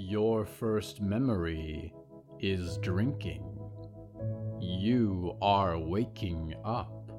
Your 0.00 0.44
first 0.44 1.00
memory 1.00 1.92
is 2.38 2.78
drinking. 2.78 3.42
You 4.60 5.36
are 5.42 5.76
waking 5.76 6.54
up. 6.64 7.10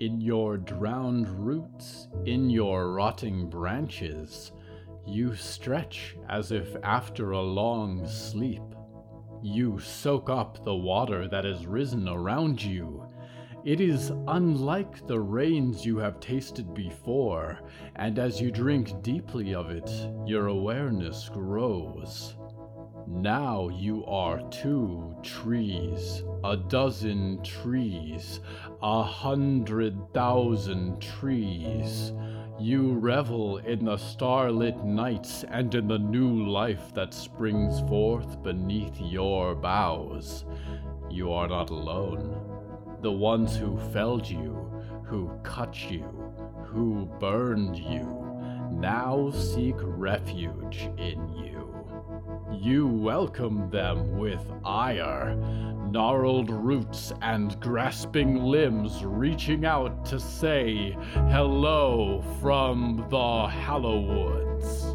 In 0.00 0.20
your 0.20 0.58
drowned 0.58 1.30
roots, 1.30 2.08
in 2.26 2.50
your 2.50 2.92
rotting 2.92 3.48
branches, 3.48 4.52
you 5.06 5.34
stretch 5.34 6.14
as 6.28 6.52
if 6.52 6.76
after 6.82 7.30
a 7.30 7.40
long 7.40 8.06
sleep. 8.06 8.62
You 9.42 9.78
soak 9.78 10.28
up 10.28 10.62
the 10.62 10.76
water 10.76 11.26
that 11.28 11.46
has 11.46 11.66
risen 11.66 12.06
around 12.06 12.62
you. 12.62 13.03
It 13.64 13.80
is 13.80 14.12
unlike 14.28 15.06
the 15.06 15.20
rains 15.20 15.86
you 15.86 15.96
have 15.96 16.20
tasted 16.20 16.74
before, 16.74 17.60
and 17.96 18.18
as 18.18 18.38
you 18.38 18.50
drink 18.50 19.02
deeply 19.02 19.54
of 19.54 19.70
it, 19.70 19.90
your 20.26 20.48
awareness 20.48 21.30
grows. 21.30 22.36
Now 23.06 23.70
you 23.70 24.04
are 24.04 24.46
two 24.50 25.16
trees, 25.22 26.24
a 26.44 26.58
dozen 26.58 27.42
trees, 27.42 28.40
a 28.82 29.02
hundred 29.02 30.12
thousand 30.12 31.00
trees. 31.00 32.12
You 32.60 32.92
revel 32.92 33.56
in 33.58 33.86
the 33.86 33.96
starlit 33.96 34.84
nights 34.84 35.42
and 35.48 35.74
in 35.74 35.88
the 35.88 35.98
new 35.98 36.44
life 36.46 36.92
that 36.92 37.14
springs 37.14 37.80
forth 37.88 38.42
beneath 38.42 39.00
your 39.00 39.54
boughs. 39.54 40.44
You 41.08 41.32
are 41.32 41.48
not 41.48 41.70
alone. 41.70 42.53
The 43.04 43.12
ones 43.12 43.54
who 43.54 43.76
felled 43.92 44.26
you, 44.26 44.54
who 45.04 45.30
cut 45.42 45.90
you, 45.90 46.04
who 46.64 47.04
burned 47.20 47.76
you, 47.76 48.26
now 48.70 49.30
seek 49.30 49.74
refuge 49.78 50.88
in 50.96 51.28
you. 51.36 51.86
You 52.50 52.86
welcome 52.86 53.68
them 53.68 54.16
with 54.16 54.40
ire, 54.64 55.36
gnarled 55.90 56.48
roots 56.48 57.12
and 57.20 57.60
grasping 57.60 58.36
limbs 58.42 59.04
reaching 59.04 59.66
out 59.66 60.06
to 60.06 60.18
say 60.18 60.96
hello 61.28 62.24
from 62.40 63.06
the 63.10 63.48
Hallowoods. 63.48 64.93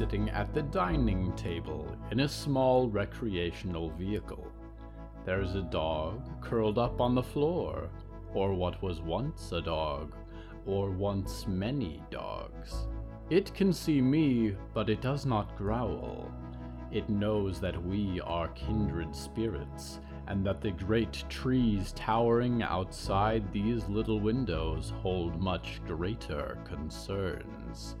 Sitting 0.00 0.30
at 0.30 0.54
the 0.54 0.62
dining 0.62 1.30
table 1.36 1.86
in 2.10 2.20
a 2.20 2.28
small 2.28 2.88
recreational 2.88 3.90
vehicle. 3.90 4.50
There's 5.26 5.56
a 5.56 5.60
dog 5.60 6.40
curled 6.40 6.78
up 6.78 7.02
on 7.02 7.14
the 7.14 7.22
floor, 7.22 7.90
or 8.32 8.54
what 8.54 8.82
was 8.82 9.02
once 9.02 9.52
a 9.52 9.60
dog, 9.60 10.14
or 10.64 10.90
once 10.90 11.46
many 11.46 12.02
dogs. 12.10 12.88
It 13.28 13.52
can 13.52 13.74
see 13.74 14.00
me, 14.00 14.56
but 14.72 14.88
it 14.88 15.02
does 15.02 15.26
not 15.26 15.54
growl. 15.58 16.32
It 16.90 17.10
knows 17.10 17.60
that 17.60 17.84
we 17.84 18.22
are 18.22 18.48
kindred 18.48 19.14
spirits, 19.14 20.00
and 20.28 20.46
that 20.46 20.62
the 20.62 20.70
great 20.70 21.24
trees 21.28 21.92
towering 21.94 22.62
outside 22.62 23.52
these 23.52 23.86
little 23.90 24.18
windows 24.18 24.94
hold 25.02 25.42
much 25.42 25.82
greater 25.86 26.56
concerns. 26.64 27.96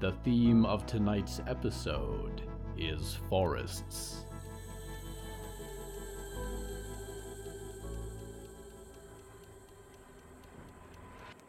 The 0.00 0.12
theme 0.22 0.64
of 0.64 0.86
tonight's 0.86 1.40
episode 1.48 2.42
is 2.76 3.18
forests. 3.28 4.24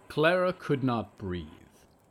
Clara 0.08 0.52
could 0.52 0.84
not 0.84 1.16
breathe, 1.20 1.46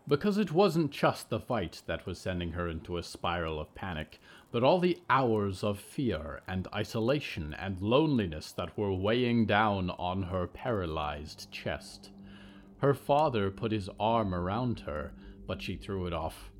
because 0.06 0.38
it 0.38 0.52
wasn't 0.52 0.92
just 0.92 1.28
the 1.28 1.40
fight 1.40 1.82
that 1.86 2.06
was 2.06 2.18
sending 2.20 2.52
her 2.52 2.68
into 2.68 2.96
a 2.96 3.02
spiral 3.02 3.58
of 3.58 3.74
panic, 3.74 4.20
but 4.52 4.62
all 4.62 4.78
the 4.78 4.98
hours 5.10 5.64
of 5.64 5.80
fear 5.80 6.40
and 6.46 6.68
isolation 6.72 7.52
and 7.54 7.82
loneliness 7.82 8.52
that 8.52 8.78
were 8.78 8.92
weighing 8.94 9.44
down 9.44 9.90
on 9.90 10.22
her 10.22 10.46
paralyzed 10.46 11.50
chest. 11.50 12.10
Her 12.78 12.94
father 12.94 13.50
put 13.50 13.72
his 13.72 13.90
arm 13.98 14.32
around 14.32 14.78
her, 14.80 15.12
but 15.48 15.62
she 15.62 15.76
threw 15.76 16.06
it 16.06 16.12
off. 16.12 16.52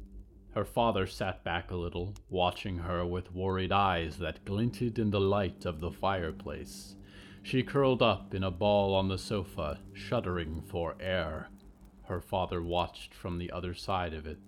Her 0.53 0.65
father 0.65 1.06
sat 1.06 1.44
back 1.44 1.71
a 1.71 1.76
little, 1.76 2.15
watching 2.31 2.78
her 2.78 3.06
with 3.06 3.32
worried 3.32 3.71
eyes 3.71 4.16
that 4.19 4.44
glinted 4.44 4.99
in 4.99 5.10
the 5.10 5.21
light 5.21 5.66
of 5.66 5.78
the 5.78 5.93
fireplace. 5.93 6.97
She 7.43 7.62
curled 7.62 8.03
up 8.03 8.34
in 8.34 8.43
a 8.43 8.50
ball 8.50 8.94
on 8.94 9.09
the 9.09 9.19
sofa, 9.19 9.78
shuddering 9.93 10.62
for 10.62 10.97
air. 10.99 11.50
Her 12.06 12.21
father 12.21 12.62
watched 12.62 13.15
from 13.15 13.38
the 13.38 13.53
other 13.53 13.75
side 13.75 14.15
of 14.15 14.26
it, 14.26 14.38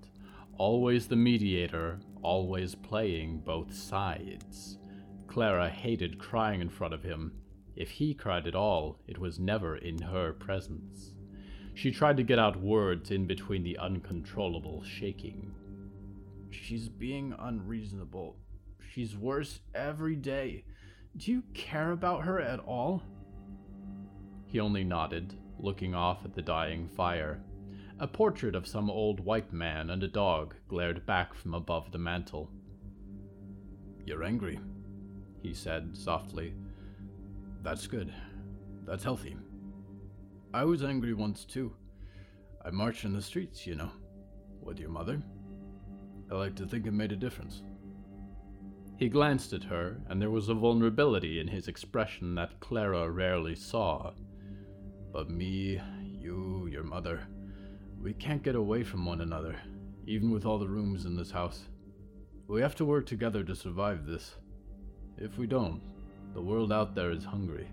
always 0.57 1.07
the 1.07 1.17
mediator, 1.17 2.01
always 2.22 2.75
playing 2.75 3.41
both 3.41 3.75
sides. 3.75 4.78
Clara 5.27 5.69
hated 5.69 6.19
crying 6.19 6.62
in 6.62 6.71
front 6.71 6.95
of 6.95 7.03
him. 7.03 7.33
If 7.77 7.91
he 7.91 8.15
cried 8.15 8.47
at 8.47 8.55
all, 8.55 8.99
it 9.07 9.19
was 9.19 9.39
never 9.39 9.77
in 9.77 10.01
her 10.01 10.33
presence. 10.33 11.12
She 11.75 11.91
tried 11.91 12.16
to 12.19 12.22
get 12.22 12.38
out 12.38 12.60
words 12.60 13.10
in 13.10 13.26
between 13.26 13.62
the 13.62 13.78
uncontrollable 13.78 14.82
shaking. 14.82 15.53
She's 16.50 16.88
being 16.88 17.34
unreasonable. 17.38 18.36
She's 18.92 19.16
worse 19.16 19.60
every 19.75 20.16
day. 20.16 20.64
Do 21.16 21.30
you 21.30 21.42
care 21.54 21.92
about 21.92 22.25
her 22.25 22.41
at 22.41 22.60
all? 22.60 23.03
He 24.47 24.60
only 24.60 24.84
nodded, 24.84 25.34
looking 25.59 25.94
off 25.94 26.25
at 26.25 26.34
the 26.34 26.42
dying 26.42 26.88
fire. 26.88 27.41
A 27.98 28.06
portrait 28.06 28.54
of 28.54 28.66
some 28.66 28.91
old 28.91 29.20
white 29.20 29.53
man 29.53 29.91
and 29.91 30.03
a 30.03 30.09
dog 30.09 30.54
glared 30.69 31.06
back 31.06 31.34
from 31.34 31.54
above 31.54 31.92
the 31.92 31.98
mantel. 31.98 32.50
You're 34.06 34.25
angry, 34.25 34.59
he 35.42 35.54
said 35.54 35.97
softly. 35.97 36.54
That's 37.62 37.86
good. 37.86 38.12
That's 38.86 39.04
healthy. 39.04 39.36
I 40.53 40.65
was 40.65 40.83
angry 40.83 41.15
once 41.15 41.44
too. 41.44 41.72
I 42.65 42.71
marched 42.71 43.05
in 43.05 43.12
the 43.12 43.22
streets, 43.22 43.69
you 43.69 43.77
know, 43.77 43.91
with 44.61 44.81
your 44.81 44.91
mother. 44.91 45.22
I 46.28 46.34
like 46.34 46.56
to 46.56 46.66
think 46.66 46.87
it 46.87 46.93
made 46.93 47.12
a 47.12 47.16
difference. 47.16 47.62
He 48.97 49.09
glanced 49.09 49.53
at 49.53 49.62
her, 49.65 49.99
and 50.09 50.21
there 50.21 50.31
was 50.31 50.49
a 50.49 50.55
vulnerability 50.55 51.39
in 51.39 51.47
his 51.47 51.69
expression 51.69 52.34
that 52.34 52.59
Clara 52.59 53.09
rarely 53.09 53.55
saw. 53.55 54.12
But 55.12 55.31
me, 55.31 55.81
you, 56.03 56.69
your 56.71 56.83
mother, 56.83 57.21
we 58.03 58.12
can't 58.12 58.43
get 58.43 58.56
away 58.56 58.83
from 58.83 59.06
one 59.06 59.21
another, 59.21 59.55
even 60.06 60.33
with 60.33 60.44
all 60.44 60.59
the 60.59 60.69
rooms 60.69 61.05
in 61.05 61.16
this 61.16 61.31
house. 61.31 61.62
We 62.49 62.60
have 62.60 62.75
to 62.77 62.84
work 62.84 63.06
together 63.06 63.44
to 63.44 63.55
survive 63.55 64.05
this. 64.05 64.34
If 65.16 65.39
we 65.39 65.47
don't, 65.47 65.81
the 66.34 66.43
world 66.43 66.72
out 66.72 66.97
there 66.97 67.12
is 67.12 67.25
hungry. 67.25 67.69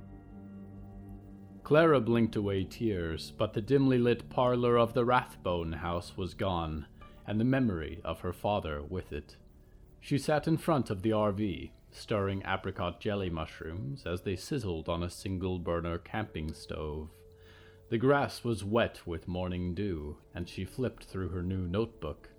Clara 1.67 1.99
blinked 1.99 2.37
away 2.37 2.63
tears, 2.63 3.33
but 3.37 3.51
the 3.51 3.61
dimly 3.61 3.97
lit 3.97 4.29
parlor 4.29 4.77
of 4.77 4.93
the 4.93 5.03
Rathbone 5.03 5.73
house 5.73 6.15
was 6.15 6.33
gone, 6.33 6.85
and 7.27 7.41
the 7.41 7.43
memory 7.43 7.99
of 8.05 8.21
her 8.21 8.31
father 8.31 8.81
with 8.81 9.11
it. 9.11 9.35
She 9.99 10.17
sat 10.17 10.47
in 10.47 10.55
front 10.55 10.89
of 10.89 11.01
the 11.01 11.09
RV, 11.09 11.71
stirring 11.91 12.41
apricot 12.47 13.01
jelly 13.01 13.29
mushrooms 13.29 14.05
as 14.05 14.21
they 14.21 14.37
sizzled 14.37 14.87
on 14.87 15.03
a 15.03 15.09
single 15.09 15.59
burner 15.59 15.97
camping 15.97 16.53
stove. 16.53 17.09
The 17.89 17.97
grass 17.97 18.45
was 18.45 18.63
wet 18.63 19.01
with 19.05 19.27
morning 19.27 19.75
dew, 19.75 20.19
and 20.33 20.47
she 20.47 20.63
flipped 20.63 21.03
through 21.03 21.31
her 21.31 21.43
new 21.43 21.67
notebook. 21.67 22.29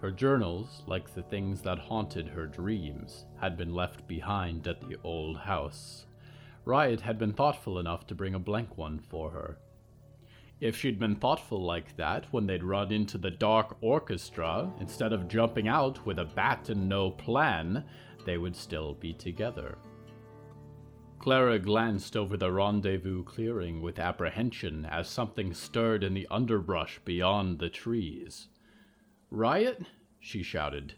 Her 0.00 0.10
journals, 0.10 0.82
like 0.86 1.12
the 1.12 1.24
things 1.24 1.60
that 1.60 1.78
haunted 1.78 2.28
her 2.28 2.46
dreams, 2.46 3.26
had 3.38 3.58
been 3.58 3.74
left 3.74 4.08
behind 4.08 4.66
at 4.66 4.80
the 4.80 4.96
old 5.04 5.36
house. 5.40 6.06
Riot 6.68 7.00
had 7.00 7.18
been 7.18 7.32
thoughtful 7.32 7.78
enough 7.78 8.06
to 8.08 8.14
bring 8.14 8.34
a 8.34 8.38
blank 8.38 8.76
one 8.76 8.98
for 8.98 9.30
her. 9.30 9.58
If 10.60 10.76
she'd 10.76 10.98
been 10.98 11.16
thoughtful 11.16 11.64
like 11.64 11.96
that 11.96 12.26
when 12.30 12.46
they'd 12.46 12.62
run 12.62 12.92
into 12.92 13.16
the 13.16 13.30
dark 13.30 13.78
orchestra, 13.80 14.70
instead 14.78 15.14
of 15.14 15.28
jumping 15.28 15.66
out 15.66 16.04
with 16.04 16.18
a 16.18 16.26
bat 16.26 16.68
and 16.68 16.86
no 16.86 17.10
plan, 17.10 17.86
they 18.26 18.36
would 18.36 18.54
still 18.54 18.92
be 18.92 19.14
together. 19.14 19.78
Clara 21.18 21.58
glanced 21.58 22.18
over 22.18 22.36
the 22.36 22.52
rendezvous 22.52 23.24
clearing 23.24 23.80
with 23.80 23.98
apprehension 23.98 24.84
as 24.84 25.08
something 25.08 25.54
stirred 25.54 26.04
in 26.04 26.12
the 26.12 26.26
underbrush 26.30 27.00
beyond 27.02 27.60
the 27.60 27.70
trees. 27.70 28.48
Riot? 29.30 29.86
she 30.20 30.42
shouted. 30.42 30.96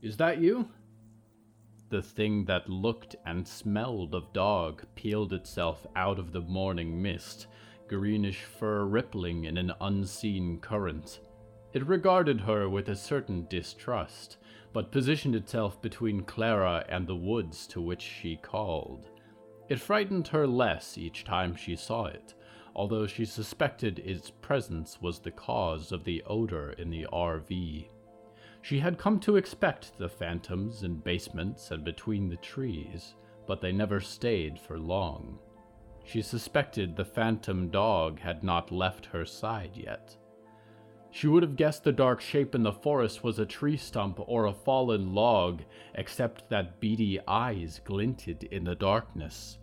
Is 0.00 0.16
that 0.18 0.38
you? 0.38 0.70
The 1.90 2.02
thing 2.02 2.44
that 2.44 2.68
looked 2.68 3.16
and 3.24 3.48
smelled 3.48 4.14
of 4.14 4.32
dog 4.34 4.84
peeled 4.94 5.32
itself 5.32 5.86
out 5.96 6.18
of 6.18 6.32
the 6.32 6.42
morning 6.42 7.00
mist, 7.00 7.46
greenish 7.86 8.42
fur 8.42 8.84
rippling 8.84 9.44
in 9.44 9.56
an 9.56 9.72
unseen 9.80 10.60
current. 10.60 11.20
It 11.72 11.86
regarded 11.86 12.42
her 12.42 12.68
with 12.68 12.90
a 12.90 12.96
certain 12.96 13.46
distrust, 13.48 14.36
but 14.74 14.92
positioned 14.92 15.34
itself 15.34 15.80
between 15.80 16.24
Clara 16.24 16.84
and 16.90 17.06
the 17.06 17.16
woods 17.16 17.66
to 17.68 17.80
which 17.80 18.02
she 18.02 18.36
called. 18.36 19.08
It 19.70 19.80
frightened 19.80 20.28
her 20.28 20.46
less 20.46 20.98
each 20.98 21.24
time 21.24 21.54
she 21.54 21.74
saw 21.74 22.04
it, 22.04 22.34
although 22.74 23.06
she 23.06 23.24
suspected 23.24 23.98
its 24.00 24.30
presence 24.30 25.00
was 25.00 25.20
the 25.20 25.30
cause 25.30 25.90
of 25.90 26.04
the 26.04 26.22
odor 26.24 26.72
in 26.72 26.90
the 26.90 27.06
RV. 27.10 27.88
She 28.68 28.80
had 28.80 28.98
come 28.98 29.18
to 29.20 29.36
expect 29.36 29.96
the 29.96 30.10
phantoms 30.10 30.82
in 30.82 30.96
basements 30.96 31.70
and 31.70 31.82
between 31.82 32.28
the 32.28 32.36
trees, 32.36 33.14
but 33.46 33.62
they 33.62 33.72
never 33.72 33.98
stayed 33.98 34.60
for 34.60 34.78
long. 34.78 35.38
She 36.04 36.20
suspected 36.20 36.94
the 36.94 37.06
phantom 37.06 37.70
dog 37.70 38.20
had 38.20 38.44
not 38.44 38.70
left 38.70 39.06
her 39.06 39.24
side 39.24 39.70
yet. 39.74 40.14
She 41.10 41.28
would 41.28 41.42
have 41.42 41.56
guessed 41.56 41.82
the 41.82 41.92
dark 41.92 42.20
shape 42.20 42.54
in 42.54 42.62
the 42.62 42.70
forest 42.70 43.24
was 43.24 43.38
a 43.38 43.46
tree 43.46 43.78
stump 43.78 44.20
or 44.26 44.44
a 44.44 44.52
fallen 44.52 45.14
log, 45.14 45.62
except 45.94 46.50
that 46.50 46.78
beady 46.78 47.18
eyes 47.26 47.80
glinted 47.82 48.44
in 48.50 48.64
the 48.64 48.74
darkness. 48.74 49.56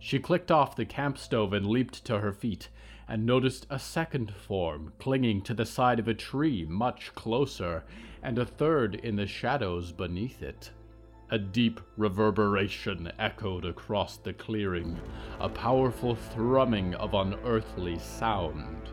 She 0.00 0.18
clicked 0.18 0.50
off 0.50 0.76
the 0.76 0.84
camp 0.84 1.16
stove 1.16 1.54
and 1.54 1.66
leaped 1.66 2.04
to 2.04 2.18
her 2.18 2.34
feet, 2.34 2.68
and 3.10 3.26
noticed 3.26 3.66
a 3.68 3.78
second 3.78 4.32
form 4.32 4.92
clinging 5.00 5.42
to 5.42 5.52
the 5.52 5.66
side 5.66 5.98
of 5.98 6.06
a 6.06 6.14
tree 6.14 6.64
much 6.64 7.12
closer, 7.16 7.82
and 8.22 8.38
a 8.38 8.46
third 8.46 8.94
in 8.94 9.16
the 9.16 9.26
shadows 9.26 9.90
beneath 9.90 10.40
it. 10.42 10.70
A 11.30 11.38
deep 11.38 11.80
reverberation 11.96 13.10
echoed 13.18 13.64
across 13.64 14.16
the 14.16 14.32
clearing, 14.32 14.96
a 15.40 15.48
powerful 15.48 16.14
thrumming 16.14 16.94
of 16.94 17.14
unearthly 17.14 17.98
sound. 17.98 18.90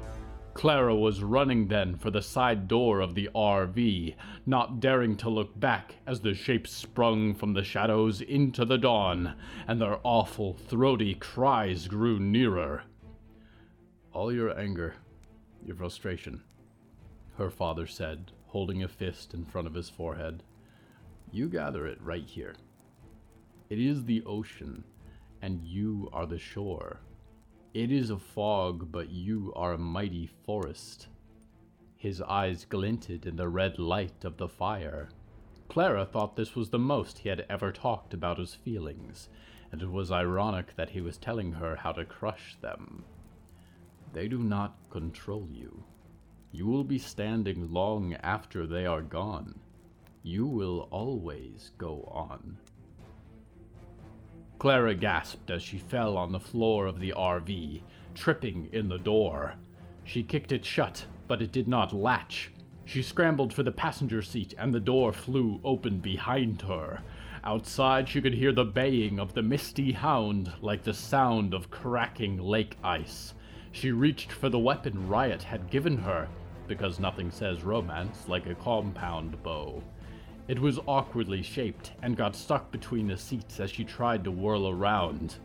Clara 0.56 0.96
was 0.96 1.22
running 1.22 1.68
then 1.68 1.96
for 1.96 2.10
the 2.10 2.24
side 2.24 2.68
door 2.68 3.02
of 3.02 3.14
the 3.14 3.30
RV, 3.36 4.16
not 4.48 4.80
daring 4.80 5.16
to 5.18 5.30
look 5.30 5.60
back 5.60 5.98
as 6.08 6.22
the 6.22 6.34
shapes 6.34 6.72
sprung 6.72 7.36
from 7.36 7.54
the 7.54 7.64
shadows 7.64 8.22
into 8.22 8.66
the 8.66 8.80
dawn, 8.80 9.36
and 9.68 9.80
their 9.80 10.00
awful, 10.04 10.56
throaty 10.56 11.14
cries 11.14 11.88
grew 11.88 12.20
nearer. 12.20 12.82
All 14.18 14.34
your 14.34 14.60
anger, 14.60 14.96
your 15.64 15.76
frustration, 15.76 16.42
her 17.38 17.52
father 17.52 17.86
said, 17.86 18.32
holding 18.48 18.82
a 18.82 18.88
fist 18.88 19.36
in 19.36 19.46
front 19.46 19.68
of 19.68 19.76
his 19.76 19.92
forehead. 19.92 20.42
You 21.32 21.48
gather 21.48 21.86
it 21.86 22.02
right 22.02 22.26
here. 22.26 22.56
It 23.70 23.78
is 23.78 24.06
the 24.06 24.24
ocean, 24.26 24.84
and 25.44 25.64
you 25.64 26.10
are 26.12 26.26
the 26.26 26.40
shore. 26.40 27.02
It 27.76 27.92
is 27.92 28.10
a 28.10 28.18
fog, 28.18 28.92
but 28.92 29.12
you 29.12 29.54
are 29.56 29.74
a 29.74 29.78
mighty 29.78 30.32
forest. 30.48 31.10
His 31.96 32.20
eyes 32.20 32.66
glinted 32.66 33.28
in 33.28 33.36
the 33.36 33.50
red 33.50 33.78
light 33.78 34.26
of 34.26 34.38
the 34.38 34.50
fire. 34.50 35.10
Clara 35.70 36.08
thought 36.08 36.36
this 36.36 36.56
was 36.56 36.72
the 36.72 36.80
most 36.80 37.20
he 37.20 37.30
had 37.30 37.46
ever 37.52 37.72
talked 37.72 38.16
about 38.16 38.40
his 38.40 38.56
feelings, 38.56 39.30
and 39.72 39.84
it 39.84 39.92
was 39.92 40.12
ironic 40.12 40.76
that 40.76 40.90
he 40.90 41.02
was 41.02 41.20
telling 41.20 41.52
her 41.52 41.76
how 41.76 41.92
to 41.92 42.04
crush 42.04 42.58
them. 42.62 43.04
They 44.14 44.28
do 44.28 44.40
not 44.40 44.78
control 44.90 45.48
you. 45.52 45.84
You 46.52 46.66
will 46.66 46.84
be 46.84 46.98
standing 46.98 47.72
long 47.72 48.14
after 48.16 48.66
they 48.66 48.86
are 48.86 49.02
gone. 49.02 49.60
You 50.24 50.46
will 50.48 50.88
always 50.92 51.72
go 51.78 52.04
on. 52.12 52.58
Clara 54.60 54.96
gasped 54.96 55.52
as 55.52 55.62
she 55.62 55.78
fell 55.78 56.18
on 56.18 56.32
the 56.32 56.40
floor 56.40 56.88
of 56.88 57.00
the 57.00 57.14
RV, 57.16 57.82
tripping 58.16 58.70
in 58.72 58.90
the 58.90 58.98
door. 58.98 59.54
She 60.04 60.24
kicked 60.24 60.52
it 60.52 60.66
shut, 60.66 61.06
but 61.28 61.42
it 61.42 61.52
did 61.52 61.68
not 61.68 61.94
latch. 61.94 62.52
She 62.86 63.04
scrambled 63.04 63.54
for 63.54 63.64
the 63.64 63.72
passenger 63.72 64.22
seat, 64.22 64.56
and 64.58 64.74
the 64.74 64.80
door 64.80 65.12
flew 65.12 65.60
open 65.64 66.00
behind 66.00 66.62
her. 66.64 67.02
Outside, 67.44 68.10
she 68.10 68.22
could 68.22 68.34
hear 68.34 68.52
the 68.52 68.66
baying 68.66 69.20
of 69.20 69.34
the 69.34 69.44
misty 69.44 69.92
hound 69.92 70.52
like 70.62 70.84
the 70.84 70.94
sound 70.94 71.54
of 71.54 71.70
cracking 71.70 72.42
lake 72.42 72.78
ice. 72.84 73.34
She 73.80 73.92
reached 73.92 74.32
for 74.32 74.50
the 74.50 74.58
weapon 74.58 75.08
Riot 75.08 75.44
had 75.44 75.70
given 75.70 76.00
her, 76.00 76.28
because 76.68 77.00
nothing 77.00 77.30
says 77.30 77.64
romance 77.64 78.28
like 78.28 78.48
a 78.48 78.56
compound 78.56 79.44
bow. 79.44 79.84
It 80.48 80.58
was 80.58 80.80
awkwardly 80.88 81.44
shaped 81.44 81.92
and 82.02 82.18
got 82.18 82.36
stuck 82.36 82.72
between 82.72 83.08
the 83.08 83.18
seats 83.18 83.60
as 83.60 83.70
she 83.70 83.84
tried 83.84 84.24
to 84.24 84.32
whirl 84.32 84.68
around. 84.68 85.36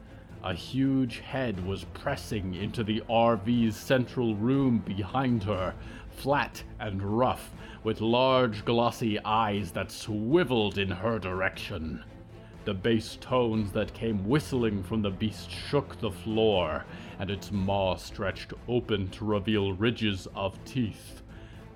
A 0.43 0.55
huge 0.55 1.19
head 1.19 1.67
was 1.67 1.84
pressing 1.93 2.55
into 2.55 2.82
the 2.82 3.02
RV's 3.02 3.76
central 3.76 4.35
room 4.35 4.78
behind 4.78 5.44
her, 5.44 5.75
flat 6.08 6.64
and 6.81 7.02
rough, 7.02 7.52
with 7.85 8.00
large 8.00 8.64
glossy 8.64 9.23
eyes 9.26 9.73
that 9.73 9.90
swiveled 9.90 10.78
in 10.78 10.90
her 10.90 11.19
direction. 11.19 12.02
The 12.64 12.75
bass 12.75 13.19
tones 13.20 13.73
that 13.73 13.93
came 13.93 14.29
whistling 14.29 14.85
from 14.85 15.03
the 15.03 15.11
beast 15.11 15.50
shook 15.50 15.99
the 15.99 16.12
floor, 16.12 16.85
and 17.19 17.29
its 17.29 17.50
maw 17.50 17.97
stretched 17.97 18.53
open 18.69 19.09
to 19.11 19.25
reveal 19.25 19.73
ridges 19.73 20.29
of 20.37 20.64
teeth. 20.64 21.23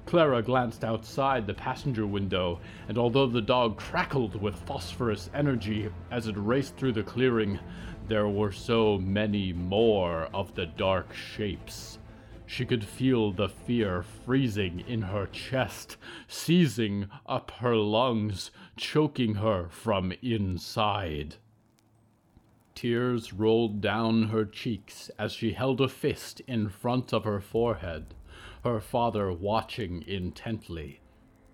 Clara 0.05 0.43
glanced 0.43 0.85
outside 0.85 1.45
the 1.45 1.55
passenger 1.55 2.07
window, 2.07 2.61
and 2.89 2.97
although 2.97 3.27
the 3.27 3.43
dog 3.43 3.77
crackled 3.77 4.41
with 4.41 4.55
phosphorus 4.61 5.29
energy 5.35 5.91
as 6.13 6.29
it 6.29 6.37
raced 6.37 6.77
through 6.77 6.93
the 6.93 7.03
clearing, 7.03 7.59
there 8.07 8.29
were 8.29 8.53
so 8.53 8.97
many 8.99 9.53
more 9.53 10.29
of 10.33 10.55
the 10.55 10.67
dark 10.67 11.13
shapes. 11.13 11.99
She 12.47 12.65
could 12.65 12.85
feel 12.85 13.33
the 13.33 13.49
fear 13.49 14.03
freezing 14.03 14.81
in 14.81 15.03
her 15.03 15.27
chest, 15.27 15.97
seizing 16.29 17.09
up 17.27 17.51
her 17.59 17.77
lungs, 17.77 18.51
choking 18.77 19.35
her 19.37 19.69
from 19.69 20.13
inside. 20.23 21.37
Tears 22.75 23.33
rolled 23.33 23.81
down 23.81 24.29
her 24.29 24.45
cheeks 24.45 25.11
as 25.19 25.33
she 25.33 25.53
held 25.53 25.81
a 25.81 25.89
fist 25.89 26.41
in 26.47 26.69
front 26.69 27.13
of 27.13 27.25
her 27.25 27.41
forehead 27.41 28.15
her 28.67 28.81
father 28.81 29.33
watching 29.33 30.03
intently, 30.09 31.01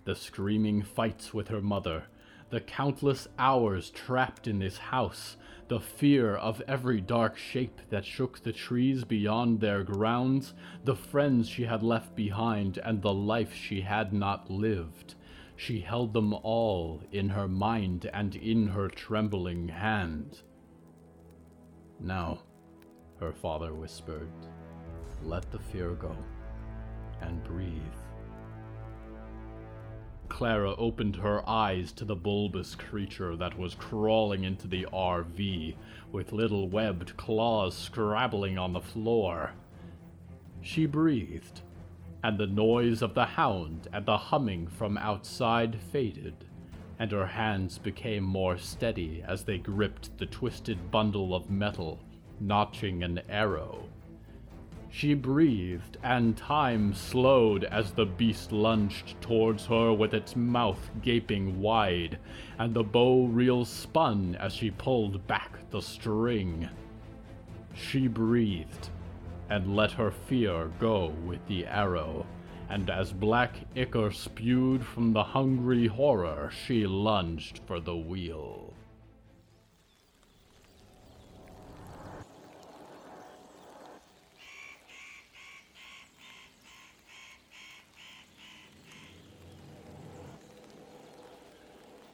the 0.04 0.14
screaming 0.14 0.82
fights 0.82 1.34
with 1.34 1.48
her 1.48 1.60
mother, 1.60 2.04
the 2.50 2.60
countless 2.60 3.28
hours 3.38 3.90
trapped 3.90 4.46
in 4.46 4.58
this 4.58 4.78
house, 4.78 5.36
the 5.72 5.80
fear 5.80 6.36
of 6.36 6.60
every 6.68 7.00
dark 7.00 7.38
shape 7.38 7.80
that 7.88 8.04
shook 8.04 8.38
the 8.42 8.52
trees 8.52 9.04
beyond 9.04 9.58
their 9.58 9.82
grounds, 9.82 10.52
the 10.84 10.94
friends 10.94 11.48
she 11.48 11.62
had 11.62 11.82
left 11.82 12.14
behind, 12.14 12.76
and 12.84 13.00
the 13.00 13.14
life 13.14 13.54
she 13.54 13.80
had 13.80 14.12
not 14.12 14.50
lived. 14.50 15.14
She 15.56 15.80
held 15.80 16.12
them 16.12 16.34
all 16.34 17.00
in 17.10 17.30
her 17.30 17.48
mind 17.48 18.04
and 18.12 18.36
in 18.36 18.66
her 18.66 18.86
trembling 18.86 19.68
hand. 19.68 20.42
Now, 21.98 22.42
her 23.18 23.32
father 23.32 23.72
whispered, 23.72 24.28
let 25.22 25.50
the 25.50 25.58
fear 25.58 25.94
go 25.94 26.14
and 27.22 27.42
breathe. 27.44 27.72
Clara 30.32 30.74
opened 30.76 31.16
her 31.16 31.46
eyes 31.46 31.92
to 31.92 32.06
the 32.06 32.16
bulbous 32.16 32.74
creature 32.74 33.36
that 33.36 33.58
was 33.58 33.74
crawling 33.74 34.44
into 34.44 34.66
the 34.66 34.86
RV, 34.90 35.74
with 36.10 36.32
little 36.32 36.70
webbed 36.70 37.14
claws 37.18 37.76
scrabbling 37.76 38.56
on 38.56 38.72
the 38.72 38.80
floor. 38.80 39.52
She 40.62 40.86
breathed, 40.86 41.60
and 42.24 42.38
the 42.38 42.46
noise 42.46 43.02
of 43.02 43.12
the 43.12 43.26
hound 43.26 43.88
and 43.92 44.06
the 44.06 44.16
humming 44.16 44.68
from 44.68 44.96
outside 44.96 45.78
faded, 45.92 46.46
and 46.98 47.12
her 47.12 47.26
hands 47.26 47.76
became 47.76 48.24
more 48.24 48.56
steady 48.56 49.22
as 49.28 49.44
they 49.44 49.58
gripped 49.58 50.16
the 50.16 50.24
twisted 50.26 50.90
bundle 50.90 51.34
of 51.34 51.50
metal, 51.50 52.00
notching 52.40 53.02
an 53.02 53.20
arrow 53.28 53.86
she 54.94 55.14
breathed, 55.14 55.96
and 56.02 56.36
time 56.36 56.92
slowed 56.92 57.64
as 57.64 57.92
the 57.92 58.04
beast 58.04 58.52
lunged 58.52 59.18
towards 59.22 59.64
her 59.64 59.90
with 59.90 60.12
its 60.12 60.36
mouth 60.36 60.90
gaping 61.00 61.58
wide, 61.58 62.18
and 62.58 62.74
the 62.74 62.84
bow 62.84 63.24
reel 63.24 63.64
spun 63.64 64.36
as 64.38 64.52
she 64.52 64.70
pulled 64.70 65.26
back 65.26 65.58
the 65.70 65.80
string. 65.80 66.68
She 67.74 68.06
breathed, 68.06 68.90
and 69.48 69.74
let 69.74 69.92
her 69.92 70.10
fear 70.10 70.70
go 70.78 71.06
with 71.24 71.44
the 71.46 71.64
arrow, 71.64 72.26
and 72.68 72.90
as 72.90 73.14
black 73.14 73.56
ichor 73.74 74.10
spewed 74.10 74.84
from 74.84 75.14
the 75.14 75.24
hungry 75.24 75.86
horror, 75.86 76.50
she 76.66 76.86
lunged 76.86 77.60
for 77.66 77.80
the 77.80 77.96
wheel. 77.96 78.61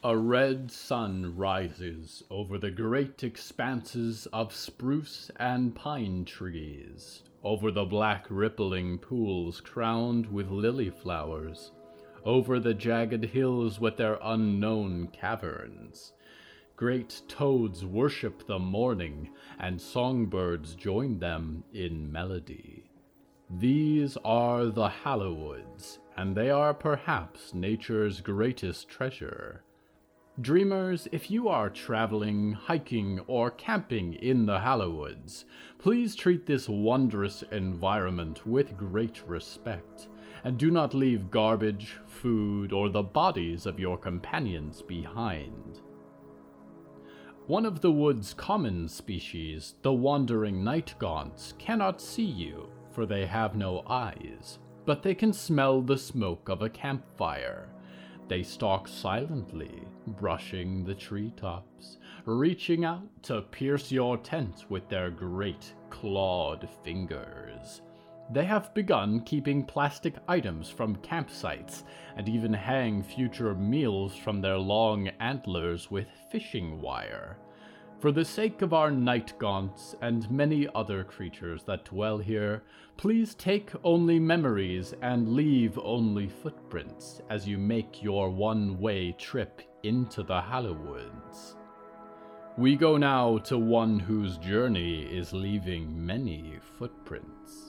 A 0.08 0.16
red 0.16 0.70
sun 0.70 1.36
rises 1.36 2.24
over 2.30 2.56
the 2.56 2.70
great 2.70 3.22
expanses 3.22 4.26
of 4.32 4.54
spruce 4.54 5.30
and 5.36 5.74
pine 5.74 6.24
trees, 6.24 7.22
over 7.44 7.70
the 7.70 7.84
black 7.84 8.24
rippling 8.30 8.96
pools 8.96 9.60
crowned 9.60 10.24
with 10.32 10.50
lily 10.50 10.88
flowers, 10.88 11.72
over 12.24 12.58
the 12.58 12.72
jagged 12.72 13.22
hills 13.22 13.78
with 13.78 13.98
their 13.98 14.18
unknown 14.22 15.06
caverns. 15.08 16.14
Great 16.74 17.20
toads 17.28 17.84
worship 17.84 18.46
the 18.46 18.58
morning, 18.58 19.28
and 19.58 19.78
songbirds 19.78 20.74
join 20.74 21.18
them 21.18 21.62
in 21.74 22.10
melody. 22.10 22.90
These 23.50 24.16
are 24.24 24.64
the 24.64 24.88
Hallowoods, 24.88 25.98
and 26.16 26.34
they 26.34 26.48
are 26.48 26.72
perhaps 26.72 27.52
nature's 27.52 28.22
greatest 28.22 28.88
treasure. 28.88 29.64
Dreamers, 30.40 31.08
if 31.10 31.32
you 31.32 31.48
are 31.48 31.68
traveling, 31.68 32.52
hiking, 32.52 33.18
or 33.26 33.50
camping 33.50 34.14
in 34.14 34.46
the 34.46 34.60
Hallowoods, 34.60 35.44
please 35.80 36.14
treat 36.14 36.46
this 36.46 36.68
wondrous 36.68 37.42
environment 37.50 38.46
with 38.46 38.76
great 38.76 39.20
respect, 39.26 40.06
and 40.44 40.56
do 40.56 40.70
not 40.70 40.94
leave 40.94 41.32
garbage, 41.32 41.96
food, 42.06 42.72
or 42.72 42.88
the 42.88 43.02
bodies 43.02 43.66
of 43.66 43.80
your 43.80 43.98
companions 43.98 44.80
behind. 44.80 45.80
One 47.48 47.66
of 47.66 47.80
the 47.80 47.90
wood's 47.90 48.32
common 48.32 48.88
species, 48.88 49.74
the 49.82 49.92
wandering 49.92 50.62
night 50.62 50.94
gaunts, 51.00 51.54
cannot 51.58 52.00
see 52.00 52.22
you, 52.22 52.68
for 52.92 53.06
they 53.06 53.26
have 53.26 53.56
no 53.56 53.82
eyes, 53.88 54.60
but 54.86 55.02
they 55.02 55.16
can 55.16 55.32
smell 55.32 55.82
the 55.82 55.98
smoke 55.98 56.48
of 56.48 56.62
a 56.62 56.70
campfire 56.70 57.70
they 58.28 58.42
stalk 58.42 58.86
silently, 58.86 59.82
brushing 60.06 60.84
the 60.84 60.94
treetops, 60.94 61.98
reaching 62.24 62.84
out 62.84 63.08
to 63.22 63.42
pierce 63.42 63.90
your 63.90 64.18
tent 64.18 64.66
with 64.68 64.88
their 64.88 65.10
great 65.10 65.72
clawed 65.90 66.68
fingers. 66.84 67.80
They 68.30 68.44
have 68.44 68.74
begun 68.74 69.20
keeping 69.20 69.64
plastic 69.64 70.14
items 70.28 70.68
from 70.68 70.96
campsites 70.96 71.84
and 72.16 72.28
even 72.28 72.52
hang 72.52 73.02
future 73.02 73.54
meals 73.54 74.14
from 74.14 74.42
their 74.42 74.58
long 74.58 75.08
antlers 75.20 75.90
with 75.90 76.08
fishing 76.30 76.82
wire. 76.82 77.38
For 78.00 78.12
the 78.12 78.24
sake 78.24 78.62
of 78.62 78.72
our 78.72 78.92
night 78.92 79.32
gaunts 79.40 79.96
and 80.00 80.30
many 80.30 80.68
other 80.72 81.02
creatures 81.02 81.64
that 81.64 81.86
dwell 81.86 82.18
here, 82.18 82.62
please 82.96 83.34
take 83.34 83.72
only 83.82 84.20
memories 84.20 84.94
and 85.02 85.34
leave 85.34 85.76
only 85.82 86.28
footprints 86.28 87.20
as 87.28 87.48
you 87.48 87.58
make 87.58 88.00
your 88.00 88.30
one 88.30 88.78
way 88.78 89.16
trip 89.18 89.62
into 89.82 90.22
the 90.22 90.40
Hallowoods. 90.40 91.56
We 92.56 92.76
go 92.76 92.96
now 92.96 93.38
to 93.38 93.58
one 93.58 93.98
whose 93.98 94.38
journey 94.38 95.02
is 95.02 95.32
leaving 95.32 96.06
many 96.06 96.60
footprints. 96.78 97.67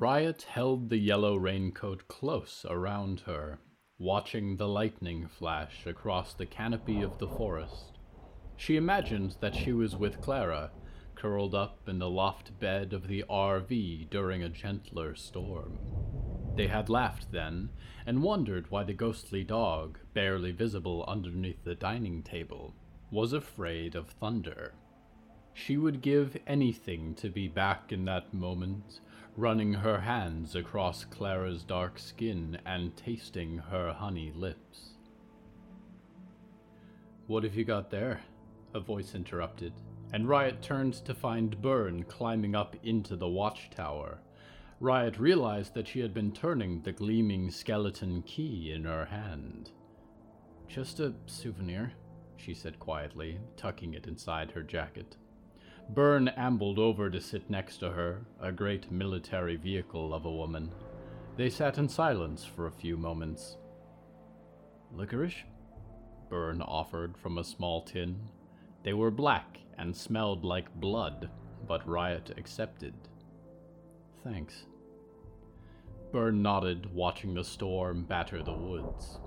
Riot 0.00 0.44
held 0.44 0.88
the 0.88 0.96
yellow 0.96 1.36
raincoat 1.36 2.08
close 2.08 2.64
around 2.66 3.20
her, 3.26 3.58
watching 3.98 4.56
the 4.56 4.66
lightning 4.66 5.26
flash 5.26 5.86
across 5.86 6.32
the 6.32 6.46
canopy 6.46 7.02
of 7.02 7.18
the 7.18 7.28
forest. 7.28 7.98
She 8.56 8.76
imagined 8.76 9.36
that 9.40 9.54
she 9.54 9.74
was 9.74 9.96
with 9.96 10.22
Clara, 10.22 10.70
curled 11.16 11.54
up 11.54 11.86
in 11.86 11.98
the 11.98 12.08
loft 12.08 12.58
bed 12.58 12.94
of 12.94 13.08
the 13.08 13.26
RV 13.28 14.08
during 14.08 14.42
a 14.42 14.48
gentler 14.48 15.14
storm. 15.14 15.76
They 16.56 16.68
had 16.68 16.88
laughed 16.88 17.30
then, 17.30 17.68
and 18.06 18.22
wondered 18.22 18.70
why 18.70 18.84
the 18.84 18.94
ghostly 18.94 19.44
dog, 19.44 19.98
barely 20.14 20.50
visible 20.50 21.04
underneath 21.08 21.62
the 21.62 21.74
dining 21.74 22.22
table, 22.22 22.72
was 23.12 23.34
afraid 23.34 23.94
of 23.94 24.08
thunder. 24.08 24.72
She 25.52 25.76
would 25.76 26.00
give 26.00 26.38
anything 26.46 27.14
to 27.16 27.28
be 27.28 27.48
back 27.48 27.92
in 27.92 28.06
that 28.06 28.32
moment 28.32 29.00
running 29.36 29.72
her 29.72 30.00
hands 30.00 30.54
across 30.54 31.04
Clara's 31.04 31.62
dark 31.62 31.98
skin 31.98 32.58
and 32.66 32.96
tasting 32.96 33.58
her 33.58 33.92
honey 33.92 34.32
lips. 34.34 34.90
What 37.26 37.44
have 37.44 37.54
you 37.54 37.64
got 37.64 37.90
there? 37.90 38.20
A 38.74 38.80
voice 38.80 39.14
interrupted, 39.14 39.72
and 40.12 40.28
Riot 40.28 40.62
turned 40.62 40.94
to 41.04 41.14
find 41.14 41.60
Byrne 41.60 42.02
climbing 42.04 42.54
up 42.54 42.76
into 42.82 43.16
the 43.16 43.28
watchtower. 43.28 44.18
Riot 44.80 45.18
realized 45.18 45.74
that 45.74 45.86
she 45.86 46.00
had 46.00 46.14
been 46.14 46.32
turning 46.32 46.82
the 46.82 46.92
gleaming 46.92 47.50
skeleton 47.50 48.22
key 48.22 48.72
in 48.72 48.84
her 48.84 49.04
hand. 49.04 49.70
Just 50.68 51.00
a 51.00 51.14
souvenir, 51.26 51.92
she 52.36 52.54
said 52.54 52.78
quietly, 52.78 53.38
tucking 53.56 53.94
it 53.94 54.06
inside 54.06 54.50
her 54.52 54.62
jacket. 54.62 55.16
Byrne 55.94 56.28
ambled 56.28 56.78
over 56.78 57.10
to 57.10 57.20
sit 57.20 57.50
next 57.50 57.78
to 57.78 57.90
her, 57.90 58.20
a 58.40 58.52
great 58.52 58.92
military 58.92 59.56
vehicle 59.56 60.14
of 60.14 60.24
a 60.24 60.30
woman. 60.30 60.70
They 61.36 61.50
sat 61.50 61.78
in 61.78 61.88
silence 61.88 62.44
for 62.44 62.68
a 62.68 62.72
few 62.72 62.96
moments. 62.96 63.56
Licorice? 64.94 65.42
Byrne 66.28 66.62
offered 66.62 67.18
from 67.18 67.38
a 67.38 67.44
small 67.44 67.82
tin. 67.82 68.20
They 68.84 68.92
were 68.92 69.10
black 69.10 69.58
and 69.78 69.96
smelled 69.96 70.44
like 70.44 70.72
blood, 70.76 71.28
but 71.66 71.88
Riot 71.88 72.34
accepted. 72.36 72.94
Thanks. 74.22 74.66
Byrne 76.12 76.40
nodded, 76.40 76.94
watching 76.94 77.34
the 77.34 77.42
storm 77.42 78.04
batter 78.04 78.44
the 78.44 78.52
woods. 78.52 79.18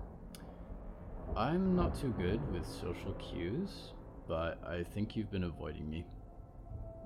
I'm 1.36 1.75
not 1.75 2.00
too 2.00 2.13
good 2.17 2.39
with 2.53 2.65
social 2.65 3.13
cues, 3.15 3.91
but 4.29 4.63
I 4.65 4.84
think 4.84 5.17
you've 5.17 5.32
been 5.32 5.43
avoiding 5.43 5.89
me. 5.89 6.05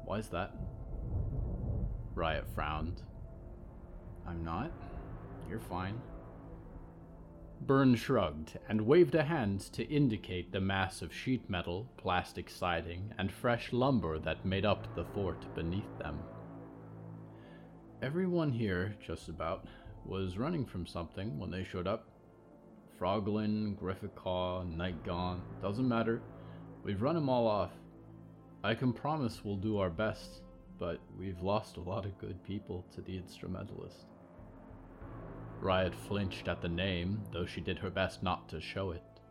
Why 0.07 0.19
is 0.19 0.29
that? 0.29 0.55
Riot 2.15 2.47
frowned. 2.55 3.01
I'm 4.25 4.41
not. 4.41 4.71
You're 5.49 5.59
fine. 5.59 6.01
Byrne 7.59 7.93
shrugged 7.93 8.57
and 8.69 8.87
waved 8.87 9.15
a 9.15 9.23
hand 9.23 9.59
to 9.73 9.83
indicate 9.83 10.53
the 10.53 10.61
mass 10.61 11.01
of 11.01 11.13
sheet 11.13 11.49
metal, 11.49 11.89
plastic 11.97 12.49
siding, 12.49 13.13
and 13.17 13.29
fresh 13.29 13.73
lumber 13.73 14.17
that 14.19 14.45
made 14.45 14.63
up 14.63 14.95
the 14.95 15.03
fort 15.13 15.53
beneath 15.53 15.97
them. 15.99 16.17
Everyone 18.01 18.53
here, 18.53 18.95
just 19.05 19.27
about, 19.27 19.65
was 20.05 20.37
running 20.37 20.65
from 20.65 20.85
something 20.85 21.37
when 21.37 21.51
they 21.51 21.65
showed 21.65 21.85
up. 21.85 22.07
Froglin, 22.97 23.75
Grifficaw, 23.75 24.73
Nightgaunt, 24.73 25.41
doesn't 25.61 25.87
matter. 25.87 26.21
We've 26.81 27.01
run 27.01 27.15
them 27.15 27.27
all 27.27 27.45
off. 27.45 27.71
I 28.67 28.75
can 28.75 28.91
promise 28.91 29.45
we'll 29.45 29.55
do 29.55 29.77
our 29.77 29.89
best, 29.89 30.41
but 30.77 30.99
we've 31.17 31.41
lost 31.41 31.77
a 31.77 31.81
lot 31.89 32.05
of 32.05 32.17
good 32.17 32.43
people 32.43 32.83
to 32.93 32.99
the 32.99 33.15
instrumentalist. 33.15 34.07
Riot 35.61 35.95
flinched 35.95 36.49
at 36.49 36.61
the 36.61 36.67
name, 36.67 37.21
though 37.31 37.45
she 37.45 37.61
did 37.61 37.77
her 37.77 37.89
best 37.89 38.23
not 38.23 38.49
to 38.49 38.59
show 38.59 38.91
it. 38.91 39.21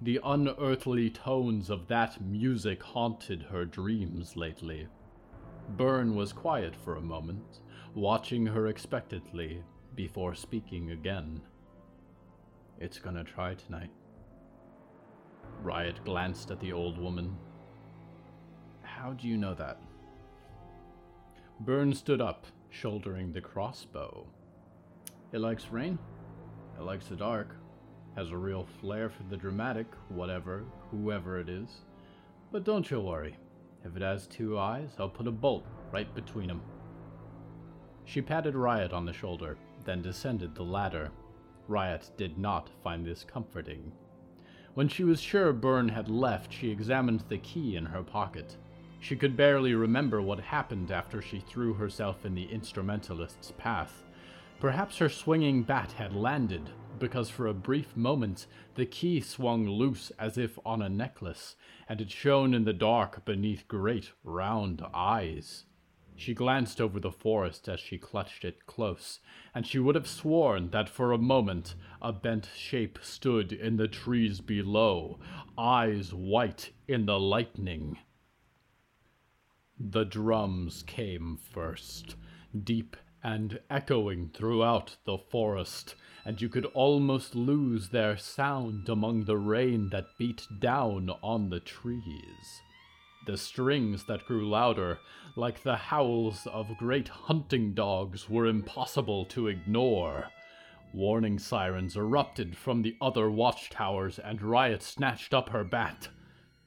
The 0.00 0.20
unearthly 0.24 1.10
tones 1.10 1.68
of 1.68 1.86
that 1.88 2.22
music 2.22 2.82
haunted 2.82 3.42
her 3.42 3.66
dreams 3.66 4.36
lately. 4.36 4.88
Byrne 5.76 6.14
was 6.14 6.32
quiet 6.32 6.74
for 6.74 6.96
a 6.96 7.02
moment, 7.02 7.60
watching 7.94 8.46
her 8.46 8.68
expectantly 8.68 9.62
before 9.96 10.34
speaking 10.34 10.92
again. 10.92 11.42
It's 12.80 12.98
gonna 12.98 13.22
try 13.22 13.52
tonight. 13.52 13.90
Riot 15.62 16.02
glanced 16.06 16.50
at 16.50 16.60
the 16.60 16.72
old 16.72 16.96
woman, 16.96 17.36
how 18.98 19.12
do 19.12 19.28
you 19.28 19.36
know 19.36 19.54
that? 19.54 19.80
Byrne 21.60 21.94
stood 21.94 22.20
up, 22.20 22.46
shouldering 22.68 23.32
the 23.32 23.40
crossbow. 23.40 24.26
It 25.32 25.38
likes 25.38 25.68
rain. 25.70 25.98
It 26.78 26.82
likes 26.82 27.06
the 27.06 27.16
dark. 27.16 27.56
Has 28.16 28.30
a 28.30 28.36
real 28.36 28.66
flair 28.80 29.08
for 29.08 29.22
the 29.24 29.36
dramatic, 29.36 29.86
whatever, 30.08 30.64
whoever 30.90 31.38
it 31.38 31.48
is. 31.48 31.68
But 32.50 32.64
don't 32.64 32.90
you 32.90 33.00
worry. 33.00 33.36
If 33.84 33.96
it 33.96 34.02
has 34.02 34.26
two 34.26 34.58
eyes, 34.58 34.90
I'll 34.98 35.08
put 35.08 35.28
a 35.28 35.32
bolt 35.32 35.64
right 35.92 36.12
between 36.14 36.50
'em. 36.50 36.62
She 38.04 38.20
patted 38.20 38.56
Riot 38.56 38.92
on 38.92 39.04
the 39.04 39.12
shoulder, 39.12 39.56
then 39.84 40.02
descended 40.02 40.54
the 40.54 40.64
ladder. 40.64 41.12
Riot 41.68 42.10
did 42.16 42.36
not 42.38 42.70
find 42.82 43.06
this 43.06 43.22
comforting. 43.22 43.92
When 44.74 44.88
she 44.88 45.04
was 45.04 45.20
sure 45.20 45.52
Byrne 45.52 45.88
had 45.88 46.08
left, 46.08 46.52
she 46.52 46.70
examined 46.70 47.20
the 47.28 47.38
key 47.38 47.76
in 47.76 47.86
her 47.86 48.02
pocket. 48.02 48.56
She 49.00 49.16
could 49.16 49.36
barely 49.36 49.74
remember 49.74 50.20
what 50.20 50.40
happened 50.40 50.90
after 50.90 51.22
she 51.22 51.40
threw 51.40 51.74
herself 51.74 52.26
in 52.26 52.34
the 52.34 52.46
instrumentalist's 52.46 53.52
path. 53.56 54.04
Perhaps 54.60 54.98
her 54.98 55.08
swinging 55.08 55.62
bat 55.62 55.92
had 55.92 56.14
landed, 56.14 56.70
because 56.98 57.30
for 57.30 57.46
a 57.46 57.54
brief 57.54 57.96
moment 57.96 58.46
the 58.74 58.86
key 58.86 59.20
swung 59.20 59.68
loose 59.68 60.10
as 60.18 60.36
if 60.36 60.58
on 60.66 60.82
a 60.82 60.88
necklace, 60.88 61.54
and 61.88 62.00
it 62.00 62.10
shone 62.10 62.52
in 62.52 62.64
the 62.64 62.72
dark 62.72 63.24
beneath 63.24 63.68
great 63.68 64.10
round 64.24 64.84
eyes. 64.92 65.64
She 66.16 66.34
glanced 66.34 66.80
over 66.80 66.98
the 66.98 67.12
forest 67.12 67.68
as 67.68 67.78
she 67.78 67.96
clutched 67.96 68.44
it 68.44 68.66
close, 68.66 69.20
and 69.54 69.64
she 69.64 69.78
would 69.78 69.94
have 69.94 70.08
sworn 70.08 70.70
that 70.70 70.88
for 70.88 71.12
a 71.12 71.18
moment 71.18 71.76
a 72.02 72.12
bent 72.12 72.48
shape 72.56 72.98
stood 73.00 73.52
in 73.52 73.76
the 73.76 73.86
trees 73.86 74.40
below, 74.40 75.20
eyes 75.56 76.12
white 76.12 76.72
in 76.88 77.06
the 77.06 77.20
lightning. 77.20 77.96
The 79.80 80.04
drums 80.04 80.82
came 80.82 81.38
first, 81.52 82.16
deep 82.64 82.96
and 83.22 83.60
echoing 83.70 84.28
throughout 84.30 84.96
the 85.04 85.18
forest, 85.18 85.94
and 86.24 86.42
you 86.42 86.48
could 86.48 86.64
almost 86.66 87.36
lose 87.36 87.88
their 87.90 88.16
sound 88.16 88.88
among 88.88 89.24
the 89.24 89.36
rain 89.36 89.88
that 89.90 90.18
beat 90.18 90.46
down 90.58 91.10
on 91.22 91.50
the 91.50 91.60
trees. 91.60 92.62
The 93.26 93.36
strings 93.36 94.04
that 94.06 94.26
grew 94.26 94.48
louder, 94.48 94.98
like 95.36 95.62
the 95.62 95.76
howls 95.76 96.46
of 96.48 96.76
great 96.78 97.08
hunting 97.08 97.72
dogs, 97.72 98.28
were 98.28 98.46
impossible 98.46 99.26
to 99.26 99.46
ignore. 99.46 100.28
Warning 100.92 101.38
sirens 101.38 101.96
erupted 101.96 102.56
from 102.56 102.82
the 102.82 102.96
other 103.00 103.30
watchtowers, 103.30 104.18
and 104.18 104.42
Riot 104.42 104.82
snatched 104.82 105.32
up 105.32 105.50
her 105.50 105.64
bat. 105.64 106.08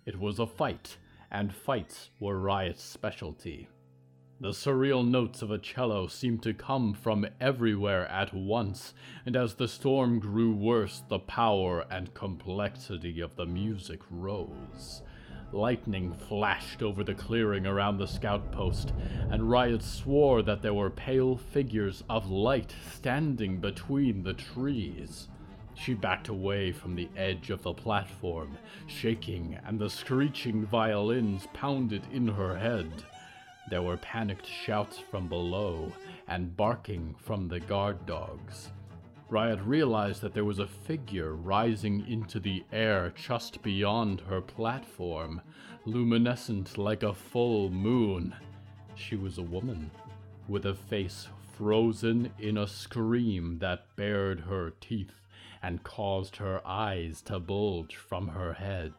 It 0.06 0.20
was 0.20 0.40
a 0.40 0.48
fight, 0.48 0.98
and 1.32 1.54
fights 1.54 2.10
were 2.20 2.40
Riot's 2.40 2.84
specialty. 2.84 3.70
The 4.42 4.50
surreal 4.50 5.08
notes 5.08 5.44
of 5.44 5.52
a 5.52 5.60
cello 5.60 6.08
seemed 6.08 6.42
to 6.44 6.54
come 6.54 6.94
from 6.94 7.28
everywhere 7.40 8.08
at 8.08 8.34
once, 8.34 8.94
and 9.24 9.36
as 9.36 9.54
the 9.54 9.68
storm 9.68 10.20
grew 10.20 10.52
worse, 10.52 11.04
the 11.08 11.20
power 11.20 11.86
and 11.92 12.14
complexity 12.16 13.22
of 13.22 13.36
the 13.36 13.46
music 13.46 14.00
rose. 14.10 15.04
Lightning 15.54 16.14
flashed 16.14 16.82
over 16.82 17.04
the 17.04 17.14
clearing 17.14 17.68
around 17.68 17.98
the 17.98 18.08
scout 18.08 18.52
post, 18.52 18.94
and 19.30 19.50
Riot 19.50 19.84
swore 19.84 20.42
that 20.42 20.62
there 20.62 20.74
were 20.74 20.90
pale 20.90 21.38
figures 21.38 22.04
of 22.10 22.32
light 22.32 22.74
standing 22.94 23.60
between 23.60 24.24
the 24.24 24.34
trees. 24.34 25.28
She 25.76 25.94
backed 25.94 26.28
away 26.28 26.72
from 26.72 26.96
the 26.96 27.10
edge 27.16 27.50
of 27.50 27.64
the 27.64 27.74
platform, 27.74 28.58
shaking, 28.88 29.58
and 29.66 29.80
the 29.80 29.90
screeching 29.90 30.66
violins 30.66 31.48
pounded 31.54 32.04
in 32.12 32.28
her 32.28 32.58
head. 32.58 32.92
There 33.70 33.82
were 33.82 33.98
panicked 33.98 34.46
shouts 34.46 35.00
from 35.00 35.28
below, 35.28 35.92
and 36.28 36.56
barking 36.56 37.16
from 37.18 37.48
the 37.48 37.60
guard 37.60 38.06
dogs. 38.06 38.70
Riot 39.30 39.62
realized 39.62 40.22
that 40.22 40.34
there 40.34 40.46
was 40.46 40.60
a 40.60 40.68
figure 40.68 41.36
rising 41.36 42.06
into 42.06 42.40
the 42.40 42.66
air 42.74 43.14
just 43.16 43.62
beyond 43.62 44.20
her 44.22 44.42
platform, 44.42 45.42
luminescent 45.86 46.78
like 46.78 47.04
a 47.04 47.14
full 47.14 47.70
moon. 47.70 48.36
She 48.96 49.16
was 49.16 49.38
a 49.38 49.44
woman, 49.44 49.90
with 50.50 50.66
a 50.66 50.76
face 50.76 51.30
frozen 51.54 52.32
in 52.40 52.58
a 52.58 52.68
scream 52.68 53.60
that 53.60 53.96
bared 53.96 54.42
her 54.42 54.74
teeth 54.82 55.21
and 55.64 55.84
caused 55.84 56.36
her 56.38 56.62
eyes 56.66 57.22
to 57.22 57.40
bulge 57.40 57.96
from 57.96 58.28
her 58.28 58.54
head. 58.54 58.94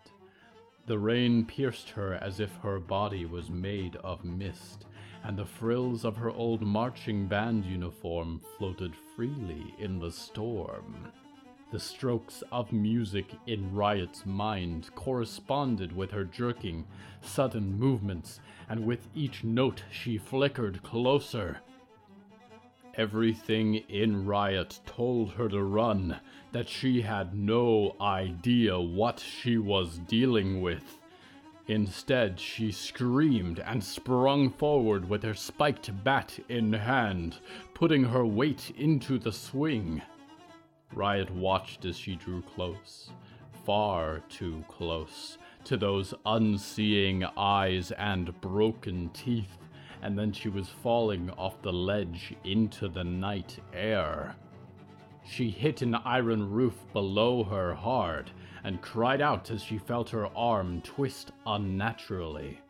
The 0.87 0.99
rain 0.99 1.45
pierced 1.45 1.91
her 1.91 2.15
as 2.15 2.41
if 2.41 2.55
her 2.57 2.79
body 2.79 3.25
was 3.25 3.51
made 3.51 3.97
of 3.97 4.25
mist, 4.25 4.87
and 5.23 5.39
the 5.39 5.45
frills 5.45 6.05
of 6.05 6.17
her 6.17 6.31
old 6.31 6.63
marching 6.63 7.29
band 7.29 7.65
uniform 7.65 8.41
floated 8.59 8.93
freely 9.15 9.75
in 9.79 9.99
the 9.99 10.11
storm. 10.11 11.13
The 11.71 11.81
strokes 11.81 12.43
of 12.53 12.71
music 12.73 13.27
in 13.47 13.75
Riot's 13.75 14.27
mind 14.27 14.91
corresponded 14.95 15.97
with 15.97 16.11
her 16.11 16.25
jerking, 16.25 16.87
sudden 17.23 17.79
movements, 17.79 18.41
and 18.69 18.85
with 18.85 19.09
each 19.15 19.43
note 19.43 19.83
she 19.91 20.19
flickered 20.19 20.83
closer. 20.83 21.61
Everything 22.95 23.77
in 23.89 24.27
Riot 24.27 24.81
told 24.85 25.33
her 25.33 25.49
to 25.49 25.63
run, 25.63 26.21
that 26.53 26.69
she 26.69 27.01
had 27.01 27.35
no 27.35 27.97
idea 28.01 28.79
what 28.79 29.19
she 29.19 29.57
was 29.57 29.99
dealing 29.99 30.61
with. 30.61 30.99
Instead, 31.69 32.39
she 32.39 32.71
screamed 32.71 33.61
and 33.61 33.83
sprung 33.83 34.51
forward 34.51 35.09
with 35.09 35.23
her 35.23 35.33
spiked 35.33 36.05
bat 36.05 36.39
in 36.51 36.73
hand, 36.73 37.39
putting 37.73 38.05
her 38.05 38.27
weight 38.27 38.71
into 38.77 39.19
the 39.19 39.33
swing. 39.33 40.03
Riot 40.93 41.31
watched 41.31 41.87
as 41.87 41.97
she 41.97 42.17
drew 42.17 42.43
close, 42.43 43.11
far 43.65 44.21
too 44.29 44.63
close, 44.69 45.39
to 45.65 45.79
those 45.79 46.13
unseeing 46.27 47.25
eyes 47.39 47.91
and 47.93 48.39
broken 48.43 49.09
teeth, 49.15 49.57
and 50.03 50.19
then 50.19 50.33
she 50.33 50.49
was 50.49 50.69
falling 50.69 51.31
off 51.31 51.63
the 51.63 51.73
ledge 51.73 52.35
into 52.45 52.89
the 52.89 53.05
night 53.05 53.59
air. 53.73 54.35
She 55.25 55.51
hit 55.51 55.83
an 55.83 55.95
iron 55.95 56.51
roof 56.51 56.85
below 56.93 57.45
her 57.45 57.75
hard, 57.75 58.31
and 58.65 58.83
cried 58.83 59.21
out 59.21 59.51
as 59.51 59.63
she 59.63 59.79
felt 59.79 60.11
her 60.11 60.27
arm 60.37 60.83
twist 60.83 61.31
unnaturally. 61.47 62.61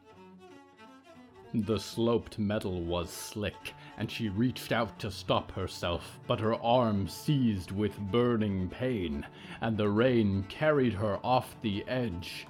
The 1.55 1.79
sloped 1.79 2.39
metal 2.39 2.83
was 2.83 3.11
slick, 3.11 3.75
and 3.99 4.11
she 4.11 4.31
reached 4.31 4.73
out 4.73 4.99
to 5.01 5.11
stop 5.11 5.53
herself, 5.53 6.19
but 6.27 6.41
her 6.41 6.55
arm 6.55 7.07
seized 7.09 7.71
with 7.71 7.99
burning 8.11 8.71
pain, 8.71 9.27
and 9.61 9.77
the 9.77 9.91
rain 9.91 10.45
carried 10.49 10.95
her 10.95 11.19
off 11.23 11.55
the 11.61 11.85
edge. 11.87 12.47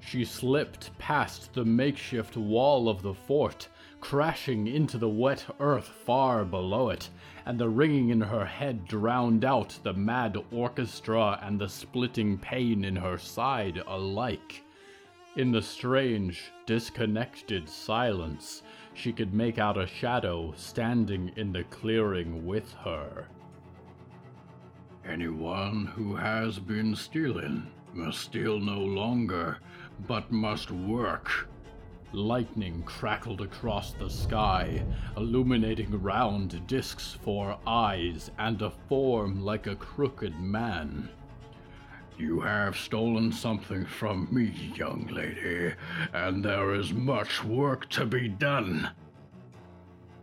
She 0.00 0.24
slipped 0.24 0.96
past 0.98 1.52
the 1.52 1.64
makeshift 1.64 2.36
wall 2.36 2.88
of 2.88 3.02
the 3.02 3.14
fort, 3.14 3.68
crashing 4.00 4.66
into 4.66 4.96
the 4.96 5.08
wet 5.08 5.44
earth 5.60 5.88
far 5.88 6.44
below 6.44 6.88
it, 6.88 7.10
and 7.44 7.58
the 7.58 7.68
ringing 7.68 8.08
in 8.08 8.20
her 8.20 8.46
head 8.46 8.86
drowned 8.86 9.44
out 9.44 9.78
the 9.82 9.92
mad 9.92 10.36
orchestra 10.50 11.38
and 11.42 11.60
the 11.60 11.68
splitting 11.68 12.38
pain 12.38 12.84
in 12.84 12.96
her 12.96 13.18
side 13.18 13.82
alike. 13.86 14.64
In 15.36 15.52
the 15.52 15.62
strange, 15.62 16.52
disconnected 16.66 17.68
silence, 17.68 18.62
she 18.94 19.12
could 19.12 19.34
make 19.34 19.58
out 19.58 19.76
a 19.76 19.86
shadow 19.86 20.52
standing 20.56 21.32
in 21.36 21.52
the 21.52 21.64
clearing 21.64 22.46
with 22.46 22.72
her. 22.84 23.28
Anyone 25.04 25.86
who 25.94 26.16
has 26.16 26.58
been 26.58 26.96
stealing 26.96 27.70
must 27.92 28.20
steal 28.20 28.58
no 28.58 28.80
longer, 28.80 29.58
but 30.06 30.30
must 30.30 30.70
work 30.70 31.48
Lightning 32.12 32.82
crackled 32.84 33.42
across 33.42 33.92
the 33.92 34.08
sky, 34.08 34.82
illuminating 35.18 35.90
round 36.00 36.66
discs 36.66 37.12
for 37.12 37.58
eyes 37.66 38.30
and 38.38 38.62
a 38.62 38.70
form 38.70 39.44
like 39.44 39.66
a 39.66 39.76
crooked 39.76 40.40
man. 40.40 41.10
You 42.16 42.40
have 42.40 42.78
stolen 42.78 43.30
something 43.30 43.84
from 43.84 44.26
me, 44.30 44.72
young 44.74 45.06
lady, 45.12 45.74
and 46.14 46.42
there 46.42 46.74
is 46.74 46.94
much 46.94 47.44
work 47.44 47.90
to 47.90 48.06
be 48.06 48.26
done. 48.26 48.88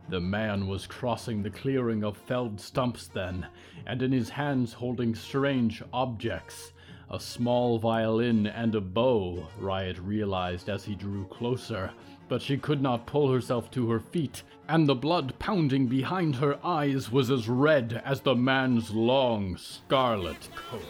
The 0.10 0.22
man 0.22 0.68
was 0.68 0.88
crossing 0.88 1.44
the 1.44 1.52
clearing 1.52 2.04
of 2.04 2.18
felled 2.18 2.60
stumps 2.60 3.08
then, 3.08 3.46
and 3.86 4.02
in 4.02 4.12
his 4.12 4.30
hands 4.30 4.74
holding 4.74 5.14
strange 5.14 5.84
objects 5.94 6.74
a 7.10 7.20
small 7.20 7.78
violin 7.78 8.48
and 8.48 8.76
a 8.76 8.82
bow, 8.82 9.48
Riot 9.60 10.00
realized 10.00 10.70
as 10.70 10.86
he 10.86 10.96
drew 10.96 11.26
closer, 11.26 11.92
but 12.28 12.42
she 12.42 12.58
could 12.58 12.82
not 12.82 13.06
pull 13.06 13.32
herself 13.32 13.70
to 13.72 13.90
her 13.90 14.00
feet, 14.00 14.44
and 14.68 14.88
the 14.88 14.96
blood 14.96 15.38
pounding 15.38 15.88
behind 15.88 16.36
her 16.36 16.58
eyes 16.66 17.12
was 17.12 17.30
as 17.30 17.48
red 17.48 18.02
as 18.04 18.22
the 18.22 18.36
man's 18.36 18.92
long 18.92 19.56
scarlet 19.58 20.50
coat. 20.56 20.82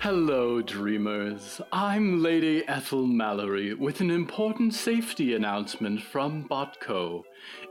Hello, 0.00 0.62
dreamers. 0.62 1.60
I'm 1.72 2.22
Lady 2.22 2.62
Ethel 2.68 3.04
Mallory 3.04 3.74
with 3.74 4.00
an 4.00 4.12
important 4.12 4.72
safety 4.72 5.34
announcement 5.34 6.00
from 6.02 6.44
Botco. 6.44 7.24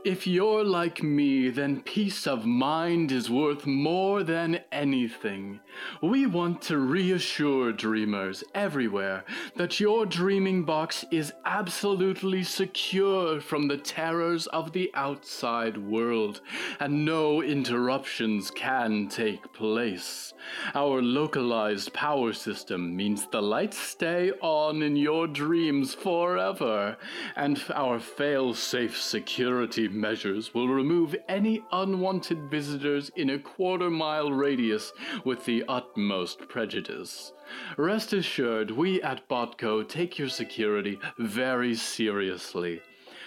If 0.04 0.28
you're 0.28 0.62
like 0.62 1.02
me, 1.02 1.50
then 1.50 1.80
peace 1.80 2.28
of 2.28 2.46
mind 2.46 3.10
is 3.10 3.28
worth 3.28 3.66
more 3.66 4.22
than 4.22 4.60
anything. 4.70 5.58
We 6.00 6.24
want 6.24 6.62
to 6.62 6.78
reassure 6.78 7.72
dreamers 7.72 8.44
everywhere 8.54 9.24
that 9.56 9.80
your 9.80 10.06
dreaming 10.06 10.62
box 10.62 11.04
is 11.10 11.32
absolutely 11.44 12.44
secure 12.44 13.40
from 13.40 13.66
the 13.66 13.76
terrors 13.76 14.46
of 14.46 14.72
the 14.72 14.90
outside 14.94 15.76
world, 15.76 16.42
and 16.78 17.04
no 17.04 17.42
interruptions 17.42 18.52
can 18.52 19.08
take 19.08 19.52
place. 19.52 20.32
Our 20.74 21.02
localized 21.02 21.92
power 21.92 22.32
system 22.32 22.96
means 22.96 23.26
the 23.26 23.42
lights 23.42 23.78
stay 23.78 24.30
on 24.40 24.80
in 24.80 24.94
your 24.94 25.26
dreams 25.26 25.92
forever, 25.92 26.96
and 27.34 27.60
our 27.74 27.98
fail 27.98 28.54
safe 28.54 28.96
security 28.96 29.87
measures 29.92 30.54
will 30.54 30.68
remove 30.68 31.16
any 31.28 31.62
unwanted 31.72 32.50
visitors 32.50 33.10
in 33.16 33.30
a 33.30 33.38
quarter 33.38 33.90
mile 33.90 34.32
radius 34.32 34.92
with 35.24 35.44
the 35.44 35.64
utmost 35.68 36.48
prejudice. 36.48 37.32
Rest 37.76 38.12
assured, 38.12 38.70
we 38.70 39.02
at 39.02 39.28
Botco 39.28 39.86
take 39.88 40.18
your 40.18 40.28
security 40.28 40.98
very 41.18 41.74
seriously. 41.74 42.80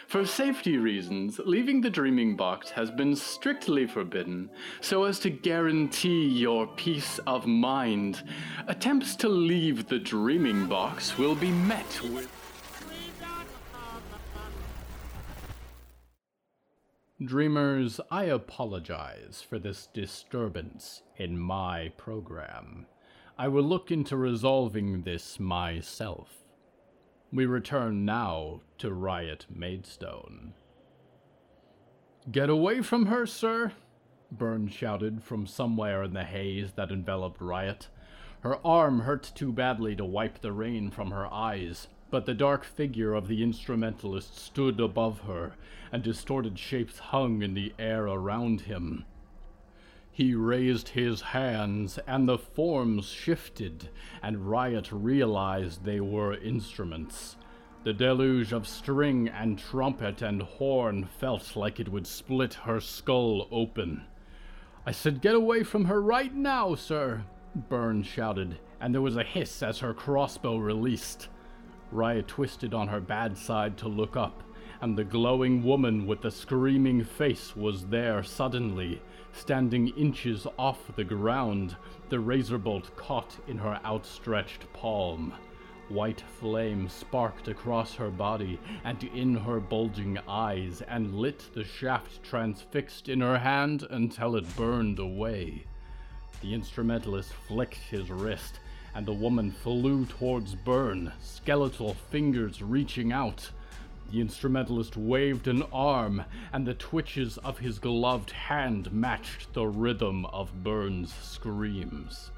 For 0.08 0.26
safety 0.26 0.78
reasons, 0.78 1.40
leaving 1.46 1.80
the 1.80 1.90
Dreaming 1.90 2.36
Box 2.36 2.70
has 2.72 2.92
been 2.92 3.16
strictly 3.16 3.88
forbidden, 3.88 4.50
so 4.82 5.06
as 5.06 5.20
to 5.20 5.30
guarantee 5.30 6.28
your 6.28 6.68
peace 6.68 7.18
of 7.28 7.48
mind. 7.48 8.22
Attempts 8.68 9.16
to 9.18 9.30
leave 9.30 9.88
the 9.88 10.00
Dreaming 10.00 10.66
Box 10.66 11.18
will 11.18 11.36
be 11.36 11.52
met 11.52 12.02
with. 12.14 12.41
Dreamers, 17.24 18.02
I 18.10 18.24
apologize 18.24 19.46
for 19.48 19.60
this 19.60 19.86
disturbance 19.86 21.04
in 21.18 21.38
my 21.38 21.92
program. 21.96 22.88
I 23.38 23.48
will 23.48 23.64
look 23.64 23.92
into 23.92 24.18
resolving 24.18 25.04
this 25.04 25.40
myself. 25.40 26.30
We 27.32 27.46
return 27.46 28.06
now 28.06 28.62
to 28.80 28.92
Riot 28.92 29.46
Maidstone. 29.54 30.54
Get 32.32 32.50
away 32.50 32.82
from 32.82 33.06
her, 33.06 33.28
sir! 33.28 33.74
Burns 34.32 34.74
shouted 34.74 35.22
from 35.22 35.46
somewhere 35.46 36.02
in 36.02 36.14
the 36.14 36.24
haze 36.24 36.72
that 36.72 36.92
enveloped 36.92 37.40
Riot. 37.40 37.90
Her 38.40 38.66
arm 38.66 39.02
hurt 39.02 39.32
too 39.36 39.52
badly 39.52 39.96
to 39.96 40.06
wipe 40.06 40.42
the 40.42 40.54
rain 40.54 40.90
from 40.90 41.12
her 41.12 41.32
eyes, 41.32 41.88
but 42.12 42.26
the 42.26 42.34
dark 42.34 42.66
figure 42.66 43.14
of 43.14 43.28
the 43.28 43.42
instrumentalist 43.42 44.38
stood 44.38 44.80
above 44.80 45.22
her, 45.22 45.54
and 45.92 46.04
distorted 46.04 46.60
shapes 46.60 47.00
hung 47.00 47.42
in 47.42 47.54
the 47.54 47.74
air 47.80 48.06
around 48.06 48.62
him. 48.62 49.06
He 50.12 50.36
raised 50.36 50.90
his 50.90 51.22
hands, 51.22 51.98
and 52.06 52.28
the 52.28 52.38
forms 52.38 53.08
shifted, 53.08 53.90
and 54.22 54.50
Riot 54.50 54.92
realized 54.92 55.86
they 55.86 56.02
were 56.02 56.36
instruments. 56.36 57.38
The 57.86 57.94
deluge 57.94 58.52
of 58.52 58.68
string 58.68 59.30
and 59.30 59.58
trumpet 59.58 60.22
and 60.22 60.42
horn 60.42 61.06
felt 61.06 61.56
like 61.56 61.80
it 61.80 61.90
would 61.90 62.06
split 62.06 62.54
her 62.54 62.82
skull 62.82 63.48
open. 63.52 64.04
I 64.86 64.92
said, 64.92 65.22
Get 65.22 65.34
away 65.34 65.64
from 65.64 65.86
her 65.86 66.02
right 66.02 66.36
now, 66.36 66.76
sir! 66.76 67.24
Burns 67.56 68.06
shouted, 68.06 68.60
and 68.80 68.94
there 68.94 69.02
was 69.02 69.16
a 69.16 69.24
hiss 69.24 69.64
as 69.64 69.80
her 69.80 69.94
crossbow 69.94 70.58
released. 70.58 71.30
Riot 71.92 72.28
twisted 72.28 72.74
on 72.74 72.88
her 72.88 73.02
bad 73.02 73.38
side 73.38 73.78
to 73.80 73.88
look 73.88 74.16
up, 74.16 74.44
and 74.80 74.98
the 74.98 75.04
glowing 75.04 75.64
woman 75.64 76.08
with 76.08 76.22
the 76.22 76.32
screaming 76.32 77.04
face 77.04 77.56
was 77.56 77.88
there 77.88 78.24
suddenly, 78.24 79.02
standing 79.34 79.90
inches 79.90 80.48
off 80.58 80.96
the 80.96 81.04
ground, 81.04 81.76
the 82.10 82.20
razor 82.20 82.58
bolt 82.58 82.96
caught 82.96 83.38
in 83.48 83.58
her 83.58 83.80
outstretched 83.86 84.72
palm. 84.74 85.34
White 85.90 86.22
flame 86.40 86.88
sparked 86.88 87.50
across 87.50 87.96
her 87.96 88.10
body 88.10 88.60
and 88.86 89.04
in 89.04 89.36
her 89.36 89.60
bulging 89.60 90.18
eyes, 90.28 90.82
and 90.84 91.14
lit 91.14 91.50
the 91.54 91.66
shaft 91.66 92.24
transfixed 92.24 93.10
in 93.10 93.20
her 93.20 93.40
hand 93.40 93.86
until 93.90 94.38
it 94.38 94.56
burned 94.56 95.00
away. 95.00 95.66
The 96.42 96.54
instrumentalist 96.54 97.34
flicked 97.34 97.76
his 97.76 98.10
wrist, 98.10 98.62
and 98.94 99.06
the 99.06 99.14
woman 99.14 99.52
flew 99.52 100.06
towards 100.06 100.56
Byrne, 100.56 101.12
skeletal 101.22 101.96
fingers 102.10 102.62
reaching 102.62 103.12
out. 103.12 103.50
The 104.12 104.20
instrumentalist 104.20 104.98
waved 104.98 105.48
an 105.48 105.64
arm, 105.72 106.24
and 106.52 106.68
the 106.68 106.74
twitches 106.74 107.38
of 107.38 107.60
his 107.60 107.80
gloved 107.80 108.32
hand 108.32 108.92
matched 108.92 109.54
the 109.54 109.66
rhythm 109.66 110.26
of 110.26 110.64
Byrne's 110.64 111.14
screams. 111.14 112.32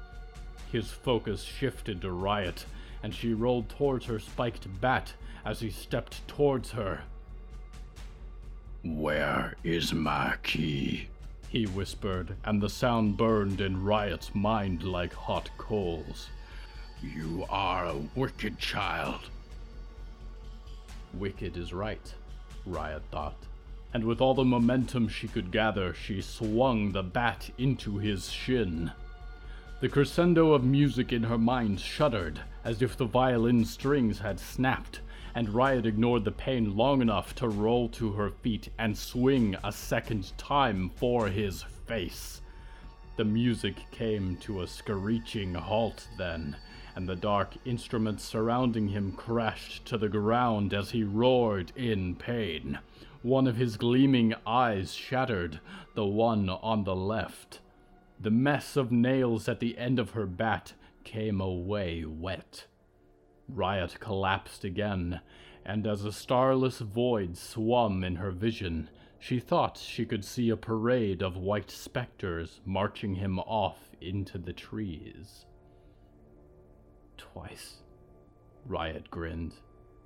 His 0.70 0.90
focus 0.90 1.42
shifted 1.42 2.00
to 2.02 2.12
Riot, 2.12 2.66
and 3.02 3.14
she 3.14 3.34
rolled 3.34 3.68
towards 3.68 4.06
her 4.06 4.18
spiked 4.18 4.68
bat 4.80 5.12
as 5.44 5.60
he 5.60 5.70
stepped 5.70 6.26
towards 6.28 6.70
her. 6.70 7.02
Where 8.84 9.54
is 9.64 9.92
my 9.92 10.36
key? 10.42 11.08
He 11.48 11.66
whispered, 11.66 12.36
and 12.44 12.60
the 12.60 12.68
sound 12.68 13.16
burned 13.16 13.60
in 13.60 13.82
Riot's 13.82 14.34
mind 14.34 14.82
like 14.82 15.12
hot 15.12 15.50
coals. 15.56 16.28
You 17.12 17.44
are 17.50 17.86
a 17.86 18.00
wicked 18.14 18.58
child. 18.58 19.20
Wicked 21.12 21.56
is 21.56 21.72
right, 21.72 22.14
Riot 22.64 23.02
thought. 23.10 23.36
And 23.92 24.04
with 24.04 24.20
all 24.20 24.34
the 24.34 24.44
momentum 24.44 25.08
she 25.08 25.28
could 25.28 25.52
gather, 25.52 25.92
she 25.92 26.22
swung 26.22 26.92
the 26.92 27.02
bat 27.02 27.50
into 27.58 27.98
his 27.98 28.30
shin. 28.30 28.90
The 29.80 29.88
crescendo 29.88 30.52
of 30.52 30.64
music 30.64 31.12
in 31.12 31.24
her 31.24 31.36
mind 31.36 31.78
shuddered, 31.78 32.40
as 32.64 32.80
if 32.80 32.96
the 32.96 33.04
violin 33.04 33.64
strings 33.66 34.18
had 34.18 34.40
snapped, 34.40 35.00
and 35.34 35.50
Riot 35.50 35.84
ignored 35.84 36.24
the 36.24 36.32
pain 36.32 36.74
long 36.74 37.02
enough 37.02 37.34
to 37.36 37.48
roll 37.48 37.88
to 37.90 38.12
her 38.12 38.30
feet 38.30 38.70
and 38.78 38.96
swing 38.96 39.56
a 39.62 39.72
second 39.72 40.32
time 40.38 40.90
for 40.96 41.28
his 41.28 41.64
face. 41.86 42.40
The 43.16 43.24
music 43.24 43.76
came 43.90 44.36
to 44.38 44.62
a 44.62 44.66
screeching 44.66 45.54
halt 45.54 46.08
then, 46.16 46.56
and 46.96 47.08
the 47.08 47.16
dark 47.16 47.56
instruments 47.64 48.24
surrounding 48.24 48.88
him 48.88 49.12
crashed 49.12 49.84
to 49.86 49.98
the 49.98 50.08
ground 50.08 50.72
as 50.72 50.90
he 50.90 51.02
roared 51.02 51.72
in 51.74 52.14
pain. 52.14 52.78
One 53.22 53.46
of 53.46 53.56
his 53.56 53.76
gleaming 53.76 54.34
eyes 54.46 54.94
shattered, 54.94 55.60
the 55.94 56.04
one 56.04 56.48
on 56.48 56.84
the 56.84 56.94
left. 56.94 57.60
The 58.20 58.30
mess 58.30 58.76
of 58.76 58.92
nails 58.92 59.48
at 59.48 59.60
the 59.60 59.76
end 59.76 59.98
of 59.98 60.10
her 60.10 60.26
bat 60.26 60.74
came 61.04 61.40
away 61.40 62.04
wet. 62.04 62.66
Riot 63.48 63.98
collapsed 64.00 64.64
again, 64.64 65.20
and 65.64 65.86
as 65.86 66.04
a 66.04 66.12
starless 66.12 66.78
void 66.78 67.36
swum 67.36 68.04
in 68.04 68.16
her 68.16 68.30
vision, 68.30 68.88
she 69.18 69.40
thought 69.40 69.78
she 69.78 70.04
could 70.04 70.24
see 70.24 70.50
a 70.50 70.56
parade 70.56 71.22
of 71.22 71.36
white 71.36 71.70
specters 71.70 72.60
marching 72.64 73.14
him 73.14 73.38
off 73.38 73.90
into 74.00 74.38
the 74.38 74.52
trees. 74.52 75.46
Twice. 77.16 77.82
Riot 78.66 79.10
grinned, 79.10 79.54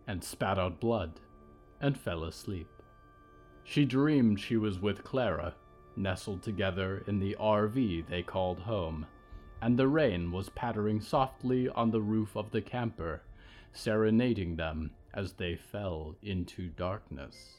and 0.07 0.23
spat 0.23 0.59
out 0.59 0.81
blood, 0.81 1.21
and 1.81 1.99
fell 1.99 2.25
asleep. 2.25 2.69
She 3.65 3.85
dreamed 3.85 4.41
she 4.41 4.57
was 4.57 4.81
with 4.81 5.05
Clara, 5.05 5.55
nestled 5.97 6.43
together 6.43 7.05
in 7.07 7.19
the 7.19 7.37
RV 7.39 8.07
they 8.09 8.23
called 8.23 8.61
home, 8.61 9.07
and 9.61 9.79
the 9.79 9.89
rain 9.89 10.33
was 10.33 10.49
pattering 10.51 11.01
softly 11.01 11.69
on 11.69 11.91
the 11.91 12.01
roof 12.01 12.37
of 12.37 12.51
the 12.51 12.63
camper, 12.63 13.23
serenading 13.73 14.57
them 14.57 14.91
as 15.13 15.35
they 15.35 15.57
fell 15.57 16.17
into 16.23 16.69
darkness. 16.69 17.57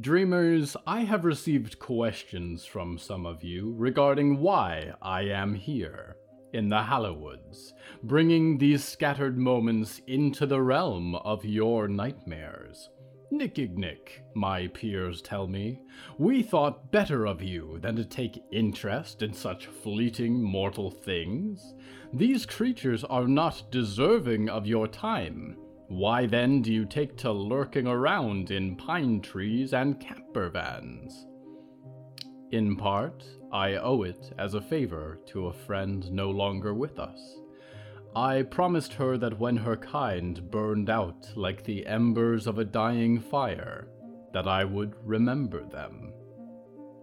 Dreamers, 0.00 0.76
I 0.86 1.00
have 1.00 1.24
received 1.24 1.80
questions 1.80 2.64
from 2.64 2.98
some 2.98 3.26
of 3.26 3.42
you 3.42 3.74
regarding 3.76 4.38
why 4.38 4.92
I 5.02 5.22
am 5.22 5.54
here 5.54 6.16
in 6.52 6.68
the 6.68 6.82
Hallowoods, 6.82 7.72
bringing 8.04 8.58
these 8.58 8.84
scattered 8.84 9.36
moments 9.36 10.00
into 10.06 10.46
the 10.46 10.62
realm 10.62 11.16
of 11.16 11.44
your 11.44 11.88
nightmares. 11.88 12.90
Nickignick, 13.32 14.20
my 14.34 14.68
peers 14.68 15.20
tell 15.20 15.48
me, 15.48 15.80
we 16.16 16.42
thought 16.42 16.92
better 16.92 17.26
of 17.26 17.42
you 17.42 17.78
than 17.80 17.96
to 17.96 18.04
take 18.04 18.42
interest 18.52 19.22
in 19.22 19.32
such 19.32 19.66
fleeting 19.66 20.40
mortal 20.40 20.92
things. 20.92 21.74
These 22.12 22.46
creatures 22.46 23.02
are 23.04 23.26
not 23.26 23.70
deserving 23.72 24.48
of 24.48 24.66
your 24.66 24.86
time. 24.86 25.56
Why 25.88 26.26
then 26.26 26.60
do 26.60 26.70
you 26.70 26.84
take 26.84 27.16
to 27.18 27.32
lurking 27.32 27.86
around 27.86 28.50
in 28.50 28.76
pine 28.76 29.22
trees 29.22 29.72
and 29.72 29.98
camper 29.98 30.50
vans? 30.50 31.26
In 32.50 32.76
part, 32.76 33.24
I 33.50 33.76
owe 33.76 34.02
it 34.02 34.32
as 34.38 34.52
a 34.52 34.60
favor 34.60 35.18
to 35.28 35.46
a 35.46 35.52
friend 35.52 36.10
no 36.12 36.30
longer 36.30 36.74
with 36.74 36.98
us. 36.98 37.38
I 38.14 38.42
promised 38.42 38.92
her 38.94 39.16
that 39.16 39.38
when 39.38 39.56
her 39.56 39.76
kind 39.76 40.50
burned 40.50 40.90
out 40.90 41.26
like 41.36 41.64
the 41.64 41.86
embers 41.86 42.46
of 42.46 42.58
a 42.58 42.64
dying 42.64 43.18
fire, 43.18 43.88
that 44.34 44.46
I 44.46 44.64
would 44.64 44.94
remember 45.02 45.64
them. 45.64 46.12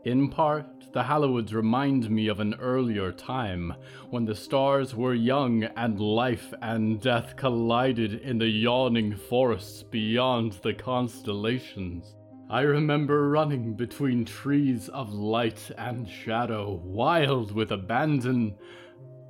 In 0.05 0.29
part, 0.29 0.93
the 0.93 1.01
Hallowoods 1.01 1.51
remind 1.51 2.11
me 2.11 2.27
of 2.27 2.39
an 2.39 2.53
earlier 2.59 3.11
time 3.11 3.73
when 4.11 4.23
the 4.23 4.35
stars 4.35 4.93
were 4.93 5.15
young 5.15 5.63
and 5.63 5.99
life 5.99 6.53
and 6.61 7.01
death 7.01 7.35
collided 7.35 8.21
in 8.21 8.37
the 8.37 8.47
yawning 8.47 9.15
forests 9.15 9.81
beyond 9.81 10.59
the 10.61 10.75
constellations. 10.75 12.13
I 12.51 12.61
remember 12.61 13.29
running 13.29 13.73
between 13.73 14.25
trees 14.25 14.89
of 14.89 15.11
light 15.11 15.71
and 15.75 16.07
shadow, 16.07 16.79
wild 16.83 17.51
with 17.51 17.71
abandon. 17.71 18.55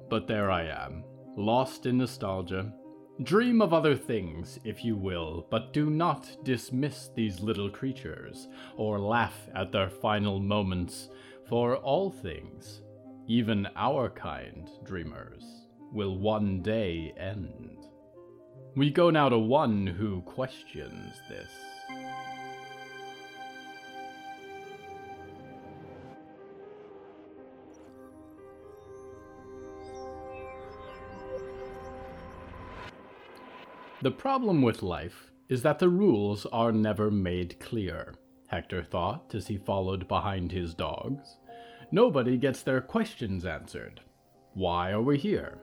But 0.10 0.28
there 0.28 0.52
I 0.52 0.66
am, 0.66 1.06
lost 1.38 1.86
in 1.86 2.00
nostalgia, 2.00 2.74
Dream 3.24 3.62
of 3.62 3.74
other 3.74 3.96
things, 3.96 4.60
if 4.66 4.84
you 4.84 4.98
will, 4.98 5.48
but 5.50 5.72
do 5.72 5.90
not 5.90 6.36
dismiss 6.44 7.10
these 7.16 7.40
little 7.40 7.70
creatures, 7.70 8.50
or 8.76 9.00
laugh 9.00 9.48
at 9.56 9.72
their 9.72 9.90
final 9.90 10.38
moments, 10.38 11.08
for 11.48 11.78
all 11.78 12.12
things, 12.12 12.82
even 13.28 13.70
our 13.78 14.10
kind, 14.10 14.70
dreamers, 14.84 15.44
will 15.94 16.18
one 16.18 16.62
day 16.62 17.14
end. 17.18 17.88
We 18.76 18.90
go 18.90 19.10
now 19.10 19.30
to 19.30 19.40
one 19.40 19.88
who 19.88 20.22
questions 20.24 21.16
this. 21.30 21.50
The 34.06 34.12
problem 34.12 34.62
with 34.62 34.84
life 34.84 35.32
is 35.50 35.64
that 35.64 35.80
the 35.80 35.90
rules 35.90 36.46
are 36.54 36.72
never 36.72 37.10
made 37.10 37.60
clear, 37.60 38.14
Hector 38.46 38.84
thought 38.84 39.34
as 39.34 39.48
he 39.48 39.58
followed 39.58 40.08
behind 40.08 40.52
his 40.52 40.76
dogs. 40.76 41.40
Nobody 41.92 42.38
gets 42.38 42.62
their 42.62 42.82
questions 42.82 43.48
answered. 43.48 44.02
Why 44.54 44.92
are 44.92 45.02
we 45.02 45.18
here? 45.18 45.58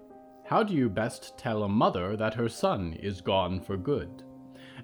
How 0.44 0.64
do 0.64 0.74
you 0.74 0.88
best 0.88 1.38
tell 1.38 1.62
a 1.62 1.68
mother 1.68 2.16
that 2.16 2.34
her 2.34 2.48
son 2.48 2.94
is 2.94 3.20
gone 3.20 3.60
for 3.60 3.76
good? 3.76 4.24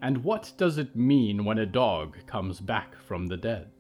And 0.03 0.23
what 0.23 0.53
does 0.57 0.79
it 0.79 0.95
mean 0.95 1.45
when 1.45 1.59
a 1.59 1.67
dog 1.67 2.17
comes 2.29 2.61
back 2.61 2.95
from 2.95 3.27
the 3.27 3.37
dead? 3.37 3.73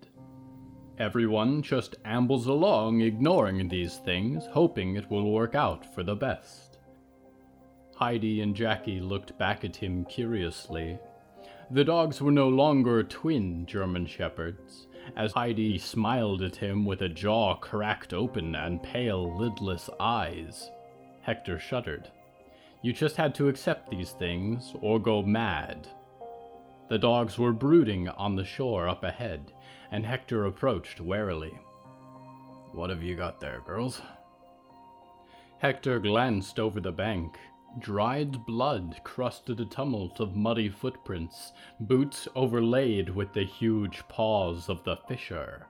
Everyone 0.98 1.62
just 1.62 1.94
ambles 2.04 2.48
along 2.48 3.02
ignoring 3.02 3.68
these 3.68 3.98
things, 3.98 4.44
hoping 4.50 4.96
it 4.96 5.08
will 5.08 5.30
work 5.30 5.54
out 5.54 5.94
for 5.94 6.02
the 6.02 6.16
best. 6.16 6.67
Heidi 7.98 8.42
and 8.42 8.54
Jackie 8.54 9.00
looked 9.00 9.36
back 9.38 9.64
at 9.64 9.74
him 9.74 10.04
curiously. 10.04 11.00
The 11.68 11.82
dogs 11.82 12.22
were 12.22 12.30
no 12.30 12.48
longer 12.48 13.02
twin 13.02 13.66
German 13.66 14.06
shepherds. 14.06 14.86
As 15.16 15.32
Heidi 15.32 15.78
smiled 15.78 16.40
at 16.42 16.54
him 16.54 16.84
with 16.84 17.02
a 17.02 17.08
jaw 17.08 17.56
cracked 17.56 18.14
open 18.14 18.54
and 18.54 18.80
pale, 18.80 19.36
lidless 19.36 19.90
eyes, 19.98 20.70
Hector 21.22 21.58
shuddered. 21.58 22.08
You 22.82 22.92
just 22.92 23.16
had 23.16 23.34
to 23.34 23.48
accept 23.48 23.90
these 23.90 24.12
things 24.12 24.74
or 24.80 25.00
go 25.00 25.20
mad. 25.20 25.88
The 26.88 26.98
dogs 26.98 27.36
were 27.36 27.52
brooding 27.52 28.08
on 28.10 28.36
the 28.36 28.44
shore 28.44 28.88
up 28.88 29.02
ahead, 29.02 29.52
and 29.90 30.06
Hector 30.06 30.46
approached 30.46 31.00
warily. 31.00 31.58
What 32.70 32.90
have 32.90 33.02
you 33.02 33.16
got 33.16 33.40
there, 33.40 33.60
girls? 33.66 34.00
Hector 35.58 35.98
glanced 35.98 36.60
over 36.60 36.80
the 36.80 36.92
bank. 36.92 37.36
Dried 37.78 38.44
blood 38.46 39.00
crusted 39.04 39.60
a 39.60 39.64
tumult 39.64 40.20
of 40.20 40.34
muddy 40.34 40.68
footprints, 40.68 41.52
boots 41.80 42.26
overlaid 42.34 43.10
with 43.10 43.32
the 43.32 43.44
huge 43.44 44.02
paws 44.08 44.68
of 44.68 44.82
the 44.84 44.96
fisher. 45.08 45.66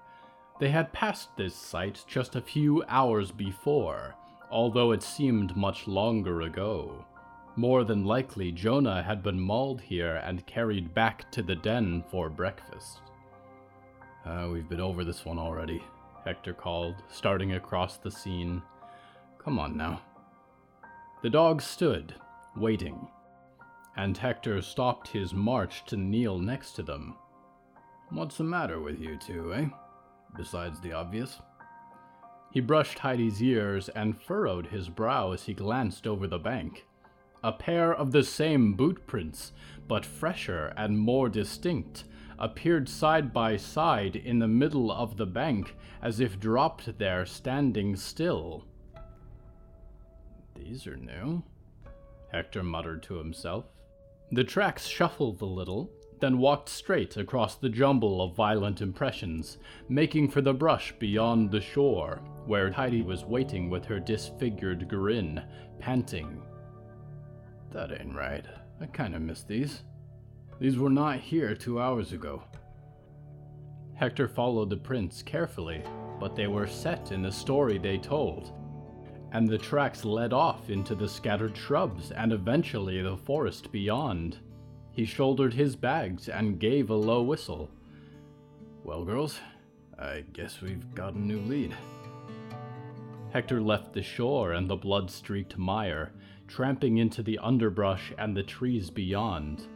They 0.58 0.70
had 0.70 0.92
passed 0.92 1.36
this 1.36 1.54
site 1.54 2.04
just 2.06 2.34
a 2.34 2.40
few 2.40 2.82
hours 2.88 3.30
before, 3.30 4.14
although 4.50 4.92
it 4.92 5.02
seemed 5.02 5.56
much 5.56 5.86
longer 5.86 6.42
ago. 6.42 7.04
More 7.56 7.84
than 7.84 8.04
likely, 8.04 8.52
Jonah 8.52 9.02
had 9.02 9.22
been 9.22 9.40
mauled 9.40 9.80
here 9.80 10.16
and 10.24 10.46
carried 10.46 10.94
back 10.94 11.30
to 11.32 11.42
the 11.42 11.56
den 11.56 12.04
for 12.10 12.30
breakfast. 12.30 13.00
Uh, 14.24 14.48
we've 14.52 14.68
been 14.68 14.80
over 14.80 15.04
this 15.04 15.24
one 15.24 15.38
already, 15.38 15.82
Hector 16.24 16.54
called, 16.54 16.94
starting 17.08 17.54
across 17.54 17.96
the 17.96 18.10
scene. 18.10 18.62
Come 19.38 19.58
on 19.58 19.76
now. 19.76 20.00
The 21.20 21.30
dogs 21.30 21.64
stood, 21.64 22.14
waiting, 22.56 23.08
and 23.96 24.16
Hector 24.16 24.62
stopped 24.62 25.08
his 25.08 25.34
march 25.34 25.84
to 25.86 25.96
kneel 25.96 26.38
next 26.38 26.74
to 26.74 26.82
them. 26.84 27.16
What's 28.10 28.36
the 28.36 28.44
matter 28.44 28.78
with 28.80 29.00
you 29.00 29.18
two, 29.18 29.52
eh? 29.52 29.66
Besides 30.36 30.80
the 30.80 30.92
obvious. 30.92 31.40
He 32.52 32.60
brushed 32.60 33.00
Heidi's 33.00 33.42
ears 33.42 33.88
and 33.88 34.20
furrowed 34.20 34.68
his 34.68 34.88
brow 34.88 35.32
as 35.32 35.42
he 35.42 35.54
glanced 35.54 36.06
over 36.06 36.28
the 36.28 36.38
bank. 36.38 36.86
A 37.42 37.50
pair 37.50 37.92
of 37.92 38.12
the 38.12 38.22
same 38.22 38.74
boot 38.74 39.04
prints, 39.08 39.50
but 39.88 40.06
fresher 40.06 40.72
and 40.76 40.96
more 40.96 41.28
distinct, 41.28 42.04
appeared 42.38 42.88
side 42.88 43.32
by 43.32 43.56
side 43.56 44.14
in 44.14 44.38
the 44.38 44.46
middle 44.46 44.92
of 44.92 45.16
the 45.16 45.26
bank 45.26 45.74
as 46.00 46.20
if 46.20 46.38
dropped 46.38 46.98
there 46.98 47.26
standing 47.26 47.96
still. 47.96 48.64
These 50.58 50.86
are 50.86 50.96
new, 50.96 51.42
Hector 52.32 52.62
muttered 52.62 53.02
to 53.04 53.14
himself. 53.14 53.64
The 54.32 54.44
tracks 54.44 54.86
shuffled 54.86 55.40
a 55.40 55.46
little, 55.46 55.90
then 56.20 56.38
walked 56.38 56.68
straight 56.68 57.16
across 57.16 57.54
the 57.54 57.68
jumble 57.68 58.20
of 58.20 58.34
violent 58.34 58.82
impressions, 58.82 59.58
making 59.88 60.30
for 60.30 60.40
the 60.40 60.52
brush 60.52 60.92
beyond 60.98 61.50
the 61.50 61.60
shore, 61.60 62.20
where 62.44 62.72
Heidi 62.72 63.02
was 63.02 63.24
waiting 63.24 63.70
with 63.70 63.84
her 63.84 64.00
disfigured 64.00 64.88
grin, 64.88 65.42
panting. 65.78 66.42
That 67.70 67.92
ain't 67.92 68.14
right. 68.14 68.44
I 68.80 68.86
kinda 68.86 69.20
missed 69.20 69.48
these. 69.48 69.84
These 70.58 70.76
were 70.76 70.90
not 70.90 71.20
here 71.20 71.54
two 71.54 71.80
hours 71.80 72.12
ago. 72.12 72.42
Hector 73.94 74.28
followed 74.28 74.70
the 74.70 74.76
prints 74.76 75.22
carefully, 75.22 75.82
but 76.18 76.34
they 76.34 76.48
were 76.48 76.66
set 76.66 77.12
in 77.12 77.22
the 77.22 77.32
story 77.32 77.78
they 77.78 77.98
told, 77.98 78.52
and 79.32 79.48
the 79.48 79.58
tracks 79.58 80.04
led 80.04 80.32
off 80.32 80.70
into 80.70 80.94
the 80.94 81.08
scattered 81.08 81.56
shrubs 81.56 82.10
and 82.10 82.32
eventually 82.32 83.02
the 83.02 83.16
forest 83.16 83.70
beyond. 83.70 84.38
He 84.92 85.04
shouldered 85.04 85.54
his 85.54 85.76
bags 85.76 86.28
and 86.28 86.58
gave 86.58 86.90
a 86.90 86.94
low 86.94 87.22
whistle. 87.22 87.70
Well, 88.84 89.04
girls, 89.04 89.38
I 89.98 90.24
guess 90.32 90.60
we've 90.60 90.94
got 90.94 91.14
a 91.14 91.20
new 91.20 91.40
lead. 91.40 91.74
Hector 93.30 93.60
left 93.60 93.92
the 93.92 94.02
shore 94.02 94.52
and 94.52 94.68
the 94.68 94.76
blood 94.76 95.10
streaked 95.10 95.58
mire, 95.58 96.12
tramping 96.46 96.96
into 96.96 97.22
the 97.22 97.38
underbrush 97.38 98.12
and 98.16 98.36
the 98.36 98.42
trees 98.42 98.88
beyond. 98.88 99.66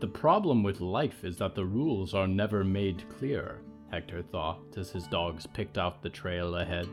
The 0.00 0.08
problem 0.08 0.62
with 0.62 0.80
life 0.80 1.24
is 1.24 1.36
that 1.38 1.54
the 1.54 1.64
rules 1.64 2.12
are 2.14 2.26
never 2.26 2.64
made 2.64 3.04
clear, 3.08 3.60
Hector 3.90 4.22
thought 4.22 4.76
as 4.76 4.90
his 4.90 5.06
dogs 5.06 5.46
picked 5.46 5.78
out 5.78 6.02
the 6.02 6.10
trail 6.10 6.56
ahead. 6.56 6.88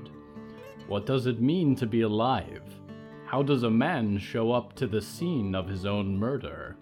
What 0.88 1.06
does 1.06 1.26
it 1.26 1.42
mean 1.42 1.76
to 1.78 1.86
be 1.86 2.02
alive? 2.02 2.64
How 3.26 3.42
does 3.42 3.64
a 3.64 3.70
man 3.70 4.18
show 4.18 4.52
up 4.52 4.74
to 4.76 4.86
the 4.86 5.02
scene 5.02 5.56
of 5.56 5.68
his 5.68 5.86
own 5.86 6.18
murder? 6.18 6.78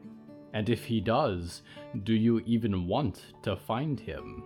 And 0.53 0.69
if 0.69 0.85
he 0.85 0.99
does, 0.99 1.61
do 2.03 2.13
you 2.13 2.41
even 2.45 2.87
want 2.87 3.33
to 3.43 3.55
find 3.55 3.99
him? 3.99 4.43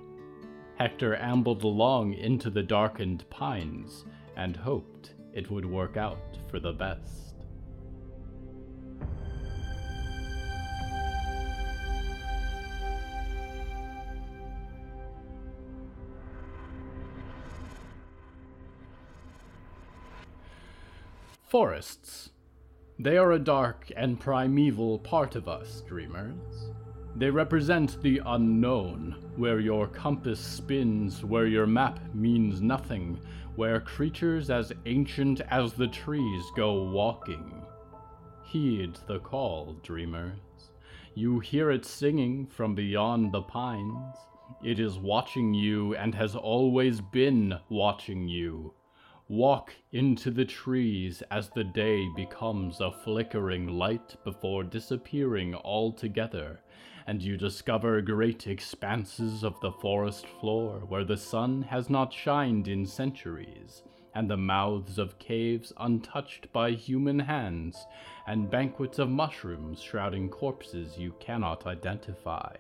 Hector 0.77 1.15
ambled 1.15 1.63
along 1.63 2.13
into 2.13 2.49
the 2.49 2.61
darkened 2.61 3.27
pines 3.29 4.05
and 4.35 4.55
hoped 4.55 5.15
it 5.33 5.49
would 5.49 5.65
work 5.65 5.97
out 5.97 6.37
for 6.49 6.59
the 6.59 6.73
best. 6.73 7.24
Forests. 21.55 22.31
They 22.99 23.15
are 23.15 23.31
a 23.31 23.39
dark 23.39 23.89
and 23.95 24.19
primeval 24.19 24.99
part 24.99 25.37
of 25.37 25.47
us, 25.47 25.83
dreamers. 25.87 26.73
They 27.15 27.29
represent 27.29 28.01
the 28.01 28.21
unknown, 28.25 29.15
where 29.37 29.61
your 29.61 29.87
compass 29.87 30.41
spins, 30.41 31.23
where 31.23 31.47
your 31.47 31.65
map 31.65 32.01
means 32.13 32.61
nothing, 32.61 33.21
where 33.55 33.79
creatures 33.79 34.49
as 34.49 34.73
ancient 34.85 35.39
as 35.49 35.71
the 35.71 35.87
trees 35.87 36.43
go 36.57 36.89
walking. 36.89 37.65
Heed 38.43 38.97
the 39.07 39.19
call, 39.19 39.77
dreamers. 39.81 40.41
You 41.13 41.39
hear 41.39 41.71
it 41.71 41.85
singing 41.85 42.47
from 42.47 42.75
beyond 42.75 43.31
the 43.31 43.43
pines. 43.43 44.17
It 44.61 44.77
is 44.77 44.97
watching 44.97 45.53
you 45.53 45.95
and 45.95 46.13
has 46.15 46.35
always 46.35 46.99
been 46.99 47.57
watching 47.69 48.27
you. 48.27 48.73
Walk 49.27 49.73
into 49.91 50.29
the 50.29 50.45
trees 50.45 51.23
as 51.31 51.49
the 51.49 51.63
day 51.63 52.07
becomes 52.15 52.79
a 52.79 52.91
flickering 52.91 53.67
light 53.67 54.15
before 54.23 54.63
disappearing 54.63 55.55
altogether, 55.55 56.59
and 57.07 57.23
you 57.23 57.35
discover 57.35 58.01
great 58.01 58.45
expanses 58.45 59.43
of 59.43 59.59
the 59.61 59.71
forest 59.71 60.27
floor 60.39 60.83
where 60.88 61.03
the 61.03 61.17
sun 61.17 61.63
has 61.63 61.89
not 61.89 62.13
shined 62.13 62.67
in 62.67 62.85
centuries, 62.85 63.81
and 64.13 64.29
the 64.29 64.38
mouths 64.38 64.99
of 64.99 65.17
caves 65.17 65.73
untouched 65.77 66.53
by 66.53 66.69
human 66.69 67.17
hands, 67.17 67.88
and 68.27 68.51
banquets 68.51 68.99
of 68.99 69.09
mushrooms 69.09 69.81
shrouding 69.81 70.29
corpses 70.29 70.99
you 70.99 71.15
cannot 71.19 71.65
identify. 71.65 72.55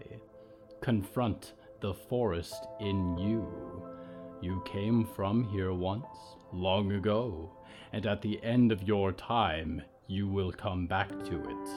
Confront 0.81 1.53
the 1.81 1.93
forest 1.93 2.65
in 2.79 3.19
you. 3.19 3.85
You 4.41 4.63
came 4.65 5.05
from 5.05 5.43
here 5.43 5.71
once, 5.71 6.34
long 6.55 6.93
ago, 6.93 7.51
and 7.93 8.05
at 8.05 8.21
the 8.21 8.41
end 8.43 8.71
of 8.71 8.83
your 8.83 9.11
time, 9.11 9.81
you 10.07 10.27
will 10.27 10.51
come 10.51 10.87
back 10.87 11.09
to 11.09 11.41
it. 11.41 11.69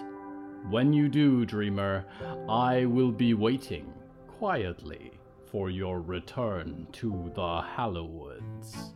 When 0.70 0.92
you 0.92 1.08
do, 1.08 1.44
dreamer, 1.44 2.04
I 2.48 2.84
will 2.84 3.12
be 3.12 3.34
waiting, 3.34 3.92
quietly, 4.26 5.12
for 5.50 5.70
your 5.70 6.00
return 6.00 6.86
to 6.92 7.30
the 7.34 7.62
Hallowoods. 7.62 8.92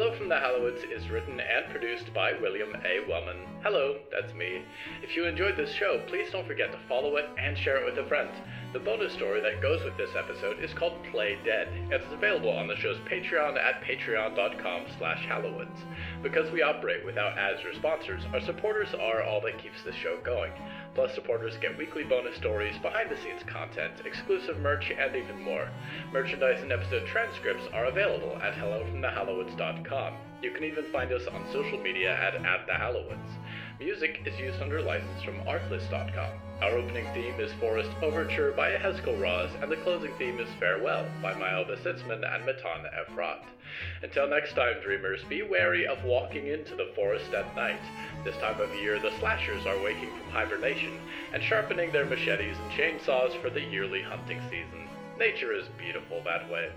Hello 0.00 0.16
from 0.16 0.30
the 0.30 0.40
Hallowoods 0.40 0.82
is 0.90 1.10
written 1.10 1.38
and 1.40 1.70
produced 1.70 2.14
by 2.14 2.32
William 2.40 2.74
A. 2.74 3.06
Wellman. 3.06 3.44
Hello, 3.62 3.98
that's 4.10 4.32
me. 4.32 4.62
If 5.02 5.14
you 5.14 5.26
enjoyed 5.26 5.58
this 5.58 5.74
show, 5.74 6.02
please 6.08 6.30
don't 6.32 6.46
forget 6.46 6.72
to 6.72 6.78
follow 6.88 7.16
it 7.16 7.26
and 7.36 7.58
share 7.58 7.76
it 7.76 7.84
with 7.84 8.02
a 8.02 8.08
friend. 8.08 8.30
The 8.72 8.78
bonus 8.78 9.12
story 9.12 9.42
that 9.42 9.60
goes 9.60 9.84
with 9.84 9.98
this 9.98 10.16
episode 10.16 10.64
is 10.64 10.72
called 10.72 11.04
Play 11.12 11.36
Dead, 11.44 11.68
and 11.68 11.92
it's 11.92 12.10
available 12.14 12.48
on 12.48 12.66
the 12.66 12.76
show's 12.76 12.96
Patreon 13.00 13.58
at 13.58 13.82
patreon.com 13.84 14.86
slash 14.96 15.26
Hallowoods. 15.26 15.84
Because 16.22 16.50
we 16.50 16.62
operate 16.62 17.04
without 17.04 17.36
ads 17.36 17.62
or 17.62 17.74
sponsors, 17.74 18.22
our 18.32 18.40
supporters 18.40 18.94
are 18.94 19.22
all 19.22 19.42
that 19.42 19.62
keeps 19.62 19.82
the 19.84 19.92
show 19.92 20.18
going. 20.24 20.52
Plus, 20.94 21.14
supporters 21.14 21.56
get 21.60 21.78
weekly 21.78 22.04
bonus 22.04 22.36
stories, 22.36 22.76
behind 22.78 23.10
the 23.10 23.16
scenes 23.16 23.42
content, 23.46 23.92
exclusive 24.04 24.58
merch, 24.58 24.90
and 24.90 25.14
even 25.14 25.40
more. 25.40 25.68
Merchandise 26.12 26.62
and 26.62 26.72
episode 26.72 27.06
transcripts 27.06 27.64
are 27.72 27.86
available 27.86 28.36
at 28.42 28.54
hellofromthehallowoods.com. 28.54 30.14
You 30.42 30.50
can 30.50 30.64
even 30.64 30.84
find 30.90 31.12
us 31.12 31.26
on 31.26 31.46
social 31.52 31.78
media 31.78 32.16
at, 32.16 32.34
at 32.34 32.66
the 32.66 32.74
Hallowoods. 32.74 33.30
Music 33.78 34.20
is 34.26 34.38
used 34.38 34.60
under 34.60 34.82
license 34.82 35.22
from 35.22 35.40
artlist.com. 35.40 36.30
Our 36.60 36.72
opening 36.72 37.06
theme 37.14 37.40
is 37.40 37.52
Forest 37.54 37.90
Overture 38.02 38.52
by 38.52 38.70
Haskell 38.72 39.16
Ross, 39.16 39.50
and 39.62 39.72
the 39.72 39.76
closing 39.76 40.12
theme 40.18 40.38
is 40.38 40.48
Farewell 40.58 41.06
by 41.22 41.32
Myoba 41.32 41.78
Sitzman 41.82 42.22
and 42.22 42.44
Matan 42.44 42.84
Efrat. 42.92 43.44
Until 44.02 44.26
next 44.26 44.54
time, 44.54 44.80
dreamers, 44.82 45.22
be 45.24 45.42
wary 45.42 45.86
of 45.86 46.04
walking 46.04 46.48
into 46.48 46.74
the 46.74 46.92
forest 46.94 47.32
at 47.32 47.54
night. 47.54 47.80
This 48.24 48.36
time 48.36 48.60
of 48.60 48.74
year, 48.74 48.98
the 48.98 49.12
slashers 49.18 49.66
are 49.66 49.82
waking 49.82 50.10
from 50.10 50.30
hibernation 50.30 50.98
and 51.32 51.42
sharpening 51.42 51.92
their 51.92 52.06
machetes 52.06 52.56
and 52.58 52.70
chainsaws 52.72 53.40
for 53.40 53.50
the 53.50 53.60
yearly 53.60 54.02
hunting 54.02 54.40
season. 54.50 54.88
Nature 55.18 55.52
is 55.52 55.68
beautiful 55.78 56.22
that 56.24 56.50
way. 56.50 56.70